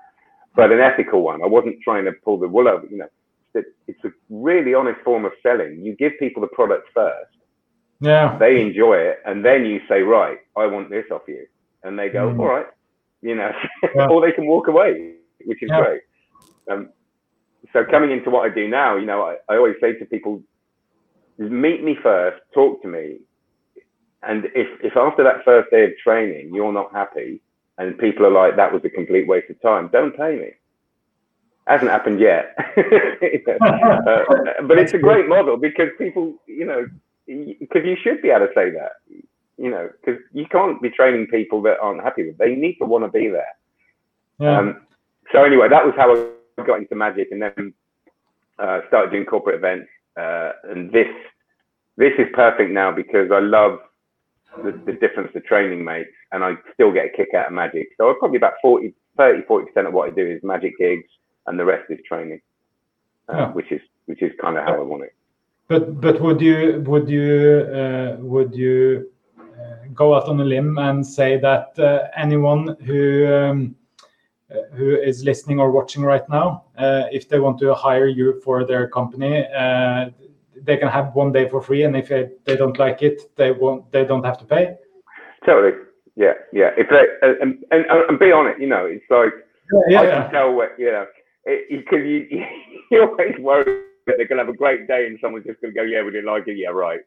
but 0.54 0.72
an 0.72 0.80
ethical 0.80 1.22
one. 1.22 1.42
I 1.42 1.46
wasn't 1.46 1.76
trying 1.82 2.04
to 2.04 2.12
pull 2.24 2.38
the 2.38 2.48
wool 2.48 2.68
over, 2.68 2.87
you 2.87 2.98
know, 2.98 3.09
it's 3.88 4.04
a 4.04 4.11
really 4.28 4.74
honest 4.74 5.00
form 5.02 5.24
of 5.24 5.32
selling. 5.42 5.80
You 5.82 5.96
give 5.96 6.12
people 6.18 6.42
the 6.42 6.48
product 6.48 6.88
first 6.92 7.37
yeah. 8.00 8.37
They 8.38 8.61
enjoy 8.61 8.94
it. 8.96 9.20
And 9.24 9.44
then 9.44 9.64
you 9.64 9.80
say, 9.88 10.02
right, 10.02 10.38
I 10.56 10.66
want 10.66 10.90
this 10.90 11.04
off 11.11 11.22
you. 11.28 11.46
And 11.82 11.98
they 11.98 12.09
go, 12.09 12.30
mm. 12.30 12.38
all 12.38 12.46
right, 12.46 12.66
you 13.22 13.35
know, 13.35 13.50
yeah. 13.94 14.09
or 14.09 14.20
they 14.20 14.32
can 14.32 14.46
walk 14.46 14.68
away, 14.68 15.14
which 15.44 15.62
is 15.62 15.70
yeah. 15.70 15.80
great. 15.80 16.00
Um, 16.70 16.90
so 17.72 17.85
coming 17.85 18.11
into 18.11 18.30
what 18.30 18.50
I 18.50 18.54
do 18.54 18.68
now, 18.68 18.96
you 18.96 19.06
know, 19.06 19.22
I, 19.22 19.37
I 19.52 19.56
always 19.56 19.76
say 19.80 19.94
to 19.94 20.04
people, 20.04 20.42
meet 21.38 21.83
me 21.83 21.96
first, 22.03 22.40
talk 22.55 22.83
to 22.83 22.88
me. 22.88 23.18
And 24.22 24.46
if, 24.55 24.68
if 24.83 24.96
after 24.96 25.22
that 25.22 25.44
first 25.44 25.70
day 25.70 25.85
of 25.85 25.90
training, 26.03 26.51
you're 26.53 26.72
not 26.72 26.92
happy 26.92 27.40
and 27.79 27.99
people 27.99 28.27
are 28.27 28.31
like, 28.31 28.57
that 28.57 28.72
was 28.72 28.83
a 28.85 28.90
complete 28.90 29.29
waste 29.29 29.51
of 29.51 29.61
time, 29.61 29.88
don't 29.92 30.16
pay 30.16 30.37
me 30.37 30.51
hasn't 31.66 31.90
happened 31.90 32.20
yet. 32.20 32.55
uh, 32.77 34.62
but 34.66 34.79
it's 34.79 34.94
a 34.94 34.99
great 34.99 35.29
model 35.29 35.57
because 35.57 35.88
people, 35.99 36.35
you 36.46 36.64
know, 36.64 36.87
because 37.27 37.83
you 37.85 37.96
should 38.03 38.22
be 38.22 38.31
able 38.31 38.46
to 38.46 38.53
say 38.55 38.70
that, 38.70 38.92
you 39.59 39.70
know, 39.70 39.90
because 40.01 40.20
you 40.33 40.46
can't 40.46 40.81
be 40.81 40.90
training 40.90 41.27
people 41.27 41.61
that 41.62 41.79
aren't 41.81 42.03
happy 42.03 42.27
with. 42.27 42.38
They 42.38 42.55
need 42.55 42.77
to 42.77 42.85
want 42.85 43.05
to 43.05 43.11
be 43.11 43.29
there. 43.29 43.57
Yeah. 44.38 44.59
Um, 44.59 44.83
so 45.33 45.42
anyway, 45.42 45.68
that 45.68 45.85
was 45.85 45.94
how 45.96 46.14
I 46.14 46.66
got 46.66 46.79
into 46.79 46.94
magic, 46.94 47.29
and 47.33 47.42
then 47.42 47.75
uh, 48.59 48.81
started 48.88 49.11
doing 49.11 49.25
corporate 49.25 49.57
events. 49.57 49.88
Uh, 50.16 50.52
and 50.70 50.90
this 50.92 51.09
this 51.96 52.12
is 52.18 52.26
perfect 52.35 52.70
now 52.70 52.90
because 52.92 53.31
I 53.31 53.40
love 53.40 53.79
the, 54.64 54.72
the 54.87 54.92
difference 54.92 55.31
the 55.35 55.40
training 55.40 55.85
makes, 55.85 56.11
and 56.33 56.44
I 56.44 56.55
still 56.74 56.92
get 56.92 57.07
a 57.07 57.16
kick 57.16 57.35
out 57.35 57.46
of 57.46 57.52
magic. 57.52 57.88
So 57.98 58.14
probably 58.14 58.38
about 58.38 58.55
40, 58.62 58.94
30, 59.16 59.42
40 59.46 59.66
percent 59.66 59.87
of 59.87 59.94
what 59.94 60.11
I 60.11 60.14
do 60.14 60.26
is 60.26 60.42
magic 60.42 60.79
gigs, 60.79 61.09
and 61.46 61.59
the 61.59 61.64
rest 61.64 61.90
is 61.90 61.98
training, 62.07 62.40
uh, 63.29 63.37
yeah. 63.37 63.52
which 63.52 63.70
is 63.72 63.81
which 64.07 64.22
is 64.22 64.33
kind 64.40 64.57
of 64.57 64.64
how 64.64 64.74
I 64.74 64.83
want 64.83 65.05
it. 65.05 65.14
But 65.68 66.00
but 66.00 66.20
would 66.20 66.40
you 66.40 66.83
would 66.87 67.09
you 67.09 67.68
uh, 67.74 68.16
would 68.20 68.55
you 68.55 69.11
uh, 69.38 69.88
go 69.94 70.14
out 70.14 70.29
on 70.29 70.40
a 70.40 70.44
limb 70.44 70.79
and 70.79 71.05
say 71.05 71.38
that 71.38 71.79
uh, 71.79 72.09
anyone 72.16 72.76
who 72.85 73.26
um, 73.26 73.76
who 74.74 74.96
is 74.96 75.24
listening 75.24 75.59
or 75.59 75.70
watching 75.70 76.02
right 76.02 76.28
now, 76.28 76.64
uh, 76.78 77.04
if 77.11 77.28
they 77.28 77.38
want 77.38 77.59
to 77.59 77.74
hire 77.74 78.06
you 78.06 78.40
for 78.44 78.64
their 78.64 78.88
company, 78.88 79.46
uh, 79.46 80.11
they 80.62 80.76
can 80.76 80.88
have 80.88 81.14
one 81.14 81.32
day 81.32 81.48
for 81.48 81.61
free, 81.61 81.82
and 81.85 81.96
if 81.96 82.09
they, 82.09 82.56
don't 82.56 82.78
like 82.78 83.02
it, 83.02 83.35
they 83.37 83.50
won't. 83.50 83.90
They 83.92 84.04
don't 84.04 84.24
have 84.24 84.38
to 84.38 84.44
pay. 84.44 84.76
Totally. 85.44 85.74
Yeah. 86.16 86.35
Yeah. 86.52 86.70
If 86.76 86.88
they 86.88 87.04
and 87.22 87.64
and, 87.70 87.85
and 87.87 88.18
be 88.18 88.32
on 88.32 88.46
it, 88.46 88.59
you 88.59 88.66
know, 88.66 88.87
it's 88.87 89.04
like 89.11 89.32
yeah, 89.88 90.02
yeah, 90.02 90.18
I 90.18 90.22
can 90.22 90.30
tell 90.30 90.52
what 90.54 90.70
you 90.78 90.90
know 90.90 91.06
because 91.46 92.04
you, 92.04 92.26
you 92.30 92.44
you 92.90 93.02
always 93.02 93.38
worry 93.38 93.82
that 94.06 94.14
they're 94.16 94.26
going 94.26 94.38
to 94.38 94.44
have 94.44 94.54
a 94.54 94.56
great 94.56 94.87
day 94.87 95.06
and 95.06 95.18
someone's 95.20 95.44
just 95.46 95.61
going 95.61 95.74
to 95.74 95.80
go, 95.80 95.85
yeah, 95.85 96.02
we 96.02 96.11
didn't 96.11 96.26
like 96.26 96.46
it. 96.46 96.56
Yeah, 96.56 96.68
right. 96.68 97.00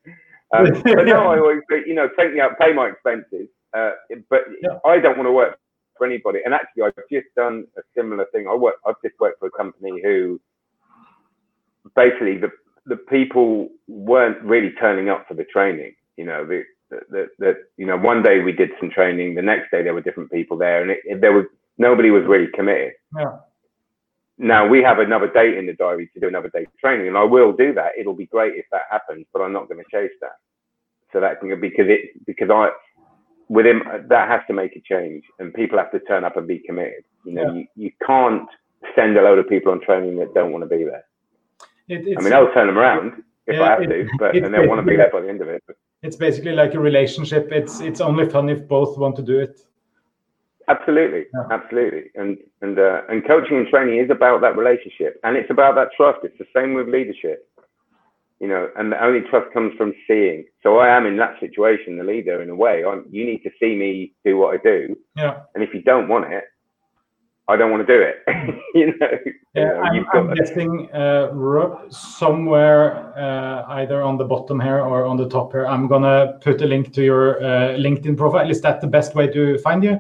Um, 0.56 0.65
but 0.84 1.06
no, 1.06 1.28
I 1.28 1.39
always, 1.39 1.62
you 1.86 1.93
know, 1.93 2.10
take 2.17 2.34
me 2.34 2.41
out, 2.41 2.60
pay 2.60 2.73
my 2.73 2.89
expenses. 2.89 3.47
Uh, 3.73 3.91
but 4.30 4.41
yeah. 4.62 4.80
I 4.86 4.99
don't 4.99 5.17
want 5.17 5.28
to 5.28 5.32
work 5.32 5.58
for 5.99 6.07
anybody. 6.07 6.39
And 6.43 6.55
actually, 6.55 6.83
I've 6.83 6.95
just 7.12 7.27
done 7.35 7.65
a 7.77 7.81
similar 7.95 8.25
thing. 8.31 8.47
I 8.47 8.55
work, 8.55 8.75
I've 8.88 8.99
just 9.03 9.19
worked 9.19 9.39
for 9.39 9.47
a 9.47 9.51
company 9.51 10.01
who 10.01 10.41
basically 11.95 12.38
the 12.38 12.49
the 12.85 12.97
people 12.97 13.69
weren't 13.88 14.41
really 14.41 14.71
turning 14.79 15.09
up 15.09 15.27
for 15.27 15.35
the 15.35 15.43
training. 15.43 15.93
You 16.17 16.25
know, 16.25 16.45
the, 16.45 16.63
the, 17.38 17.53
you 17.77 17.85
know, 17.85 17.97
one 17.97 18.23
day 18.23 18.39
we 18.39 18.51
did 18.51 18.71
some 18.79 18.89
training, 18.89 19.35
the 19.35 19.43
next 19.43 19.69
day 19.69 19.83
there 19.83 19.93
were 19.93 20.01
different 20.01 20.31
people 20.31 20.57
there, 20.57 20.81
and 20.81 20.89
it, 20.89 20.99
it, 21.05 21.21
there 21.21 21.33
was 21.33 21.45
nobody 21.77 22.09
was 22.09 22.23
really 22.25 22.49
committed. 22.53 22.93
Yeah. 23.15 23.38
Now 24.39 24.67
we 24.67 24.81
have 24.81 24.99
another 24.99 25.27
date 25.31 25.57
in 25.57 25.67
the 25.67 25.73
diary 25.73 26.09
to 26.13 26.19
do 26.19 26.27
another 26.27 26.49
day 26.49 26.65
training, 26.79 27.07
and 27.07 27.17
I 27.17 27.23
will 27.23 27.51
do 27.51 27.73
that. 27.73 27.91
It'll 27.97 28.15
be 28.15 28.25
great 28.25 28.55
if 28.55 28.65
that 28.71 28.83
happens, 28.89 29.25
but 29.33 29.41
I'm 29.41 29.53
not 29.53 29.69
going 29.69 29.83
to 29.83 29.91
chase 29.91 30.15
that. 30.21 30.38
So 31.12 31.19
that 31.19 31.39
can 31.39 31.59
because 31.59 31.88
it 31.89 32.25
because 32.25 32.49
I 32.49 32.69
with 33.49 33.65
him 33.65 33.83
that 34.07 34.29
has 34.29 34.41
to 34.47 34.53
make 34.53 34.75
a 34.75 34.81
change, 34.81 35.23
and 35.39 35.53
people 35.53 35.77
have 35.77 35.91
to 35.91 35.99
turn 36.01 36.23
up 36.23 36.38
and 36.38 36.47
be 36.47 36.59
committed. 36.59 37.03
You 37.25 37.33
know, 37.33 37.53
yeah. 37.53 37.53
you, 37.53 37.67
you 37.75 37.91
can't 38.05 38.47
send 38.95 39.17
a 39.17 39.21
load 39.21 39.39
of 39.39 39.49
people 39.49 39.71
on 39.71 39.81
training 39.81 40.17
that 40.19 40.33
don't 40.33 40.51
want 40.51 40.63
to 40.63 40.69
be 40.69 40.83
there. 40.83 41.03
It, 41.89 42.17
I 42.17 42.21
mean, 42.21 42.33
I'll 42.33 42.53
turn 42.53 42.67
them 42.67 42.77
around 42.77 43.23
if 43.47 43.55
yeah, 43.55 43.63
I 43.63 43.69
have 43.71 43.81
it, 43.81 43.88
to, 43.88 44.07
but 44.19 44.35
and 44.35 44.53
they 44.53 44.67
want 44.67 44.79
to 44.79 44.85
be 44.85 44.95
there 44.95 45.09
by 45.12 45.21
the 45.21 45.29
end 45.29 45.41
of 45.41 45.49
it. 45.49 45.63
But. 45.65 45.75
It's 46.03 46.15
basically 46.15 46.53
like 46.53 46.75
a 46.75 46.79
relationship. 46.79 47.49
It's 47.51 47.81
it's 47.81 47.99
only 47.99 48.29
fun 48.29 48.47
if 48.49 48.67
both 48.67 48.97
want 48.97 49.15
to 49.17 49.23
do 49.23 49.39
it. 49.39 49.59
Absolutely, 50.67 51.25
yeah. 51.33 51.47
absolutely, 51.51 52.12
and 52.13 52.38
and 52.62 52.77
uh, 52.77 53.01
and 53.09 53.25
coaching 53.25 53.57
and 53.57 53.67
training 53.67 53.97
is 53.97 54.12
about 54.12 54.41
that 54.41 54.55
relationship, 54.55 55.19
and 55.23 55.35
it's 55.35 55.49
about 55.49 55.73
that 55.75 55.89
trust. 55.97 56.19
It's 56.23 56.38
the 56.38 56.45
same 56.55 56.75
with 56.75 56.88
leadership, 56.88 57.49
you 58.39 58.47
know, 58.47 58.69
and 58.78 58.91
the 58.91 59.04
only 59.04 59.21
trust 59.30 59.54
comes 59.54 59.73
from 59.78 59.93
seeing. 60.08 60.45
So 60.63 60.78
I 60.78 60.95
am 60.95 61.06
in 61.06 61.17
that 61.17 61.39
situation, 61.39 61.97
the 61.97 62.04
leader, 62.04 62.41
in 62.41 62.49
a 62.49 62.56
way. 62.56 62.84
I'm, 62.86 63.06
you 63.10 63.25
need 63.25 63.43
to 63.43 63.49
see 63.60 63.75
me 63.75 64.13
do 64.23 64.38
what 64.38 64.54
I 64.54 64.58
do, 64.63 64.95
yeah. 65.15 65.41
And 65.56 65.63
if 65.63 65.73
you 65.73 65.82
don't 65.82 66.08
want 66.08 66.32
it, 66.32 66.45
I 67.49 67.56
don't 67.58 67.71
want 67.71 67.86
to 67.86 67.97
do 67.97 67.99
it. 67.99 68.17
you 68.75 68.93
know. 68.99 69.10
Yeah, 69.56 69.82
I'm, 69.82 70.06
I'm 70.13 70.34
guessing 70.36 70.88
uh, 70.93 71.34
somewhere 71.89 73.17
uh, 73.17 73.65
either 73.69 74.04
on 74.04 74.17
the 74.17 74.23
bottom 74.23 74.60
here 74.60 74.80
or 74.80 75.06
on 75.06 75.17
the 75.17 75.28
top 75.28 75.52
here. 75.52 75.65
I'm 75.65 75.88
gonna 75.88 76.38
put 76.41 76.62
a 76.62 76.65
link 76.65 76.93
to 76.93 77.04
your 77.04 77.43
uh, 77.43 77.75
LinkedIn 77.75 78.15
profile. 78.15 78.47
Is 78.49 78.62
that 78.62 78.82
the 78.82 78.88
best 78.88 79.15
way 79.15 79.25
to 79.28 79.58
find 79.58 79.84
you? 79.84 79.99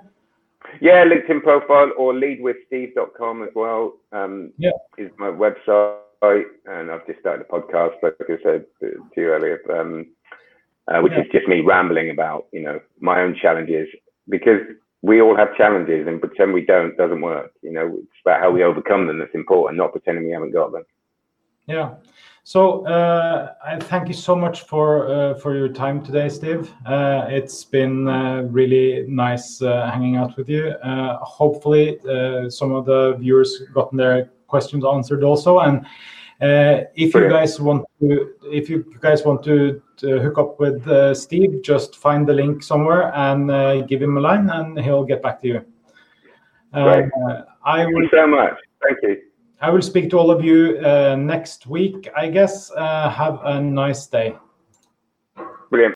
Yeah, 0.79 1.03
LinkedIn 1.03 1.41
profile 1.41 1.91
or 1.97 2.13
leadwithsteve.com 2.13 3.43
as 3.43 3.49
well. 3.55 3.93
Um, 4.11 4.53
yeah, 4.57 4.69
is 4.99 5.09
my 5.17 5.27
website, 5.27 5.97
and 6.21 6.91
I've 6.91 7.05
just 7.07 7.19
started 7.19 7.45
a 7.49 7.51
podcast, 7.51 7.95
like 8.03 8.15
I 8.21 8.37
said 8.43 8.65
to 8.81 9.03
you 9.15 9.27
earlier, 9.27 9.59
um, 9.71 10.07
uh, 10.87 10.99
which 11.01 11.13
yeah. 11.13 11.21
is 11.21 11.27
just 11.31 11.47
me 11.47 11.61
rambling 11.61 12.09
about 12.09 12.47
you 12.51 12.61
know 12.61 12.79
my 12.99 13.21
own 13.21 13.35
challenges 13.35 13.87
because 14.27 14.61
we 15.01 15.21
all 15.21 15.35
have 15.35 15.55
challenges, 15.55 16.07
and 16.07 16.19
pretend 16.19 16.53
we 16.53 16.65
don't 16.65 16.97
doesn't 16.97 17.21
work. 17.21 17.51
You 17.61 17.71
know, 17.71 17.99
it's 18.01 18.21
about 18.25 18.41
how 18.41 18.51
we 18.51 18.63
overcome 18.63 19.07
them 19.07 19.19
that's 19.19 19.33
important, 19.33 19.77
not 19.77 19.93
pretending 19.93 20.25
we 20.25 20.31
haven't 20.31 20.51
got 20.51 20.71
them. 20.71 20.83
Yeah. 21.67 21.95
So 22.43 22.85
uh, 22.87 23.53
I 23.63 23.77
thank 23.77 24.07
you 24.07 24.13
so 24.15 24.35
much 24.35 24.63
for 24.63 25.07
uh, 25.07 25.35
for 25.35 25.55
your 25.55 25.69
time 25.69 26.03
today, 26.03 26.27
Steve. 26.29 26.73
Uh, 26.85 27.27
it's 27.29 27.63
been 27.63 28.07
uh, 28.07 28.41
really 28.49 29.05
nice 29.07 29.61
uh, 29.61 29.89
hanging 29.91 30.15
out 30.15 30.35
with 30.35 30.49
you. 30.49 30.69
Uh, 30.69 31.17
hopefully, 31.17 31.99
some 32.49 32.71
of 32.71 32.85
the 32.85 33.15
viewers 33.19 33.61
gotten 33.73 33.97
their 33.97 34.31
questions 34.49 34.83
answered 34.83 35.23
also. 35.23 35.59
And 35.59 35.85
uh, 36.41 36.85
if 36.95 37.13
you 37.13 37.29
guys 37.29 37.59
want 37.59 37.85
to, 37.99 38.33
if 38.43 38.69
you 38.69 38.85
guys 38.99 39.23
want 39.23 39.43
to, 39.43 39.81
to 39.97 40.19
hook 40.19 40.37
up 40.37 40.59
with 40.59 40.87
uh, 40.87 41.13
Steve, 41.13 41.61
just 41.63 41.95
find 41.95 42.27
the 42.27 42.33
link 42.33 42.63
somewhere 42.63 43.13
and 43.15 43.51
uh, 43.51 43.81
give 43.81 44.01
him 44.01 44.17
a 44.17 44.21
line, 44.21 44.49
and 44.49 44.79
he'll 44.79 45.03
get 45.03 45.21
back 45.21 45.41
to 45.41 45.47
you. 45.47 45.65
Um, 46.73 46.83
Great. 46.83 47.05
I 47.65 47.83
Thank 47.83 47.93
will, 47.93 48.03
you 48.03 48.09
so 48.11 48.27
much. 48.27 48.55
Thank 48.83 48.97
you. 49.03 49.21
I 49.61 49.69
will 49.69 49.81
speak 49.81 50.09
to 50.11 50.17
all 50.17 50.31
of 50.31 50.43
you 50.43 50.79
uh, 50.79 51.17
next 51.17 51.67
week, 51.67 52.09
I 52.15 52.29
guess. 52.29 52.71
Uh, 52.71 53.09
have 53.09 53.39
a 53.43 53.59
nice 53.59 54.07
day. 54.07 54.37
Brilliant. 55.69 55.87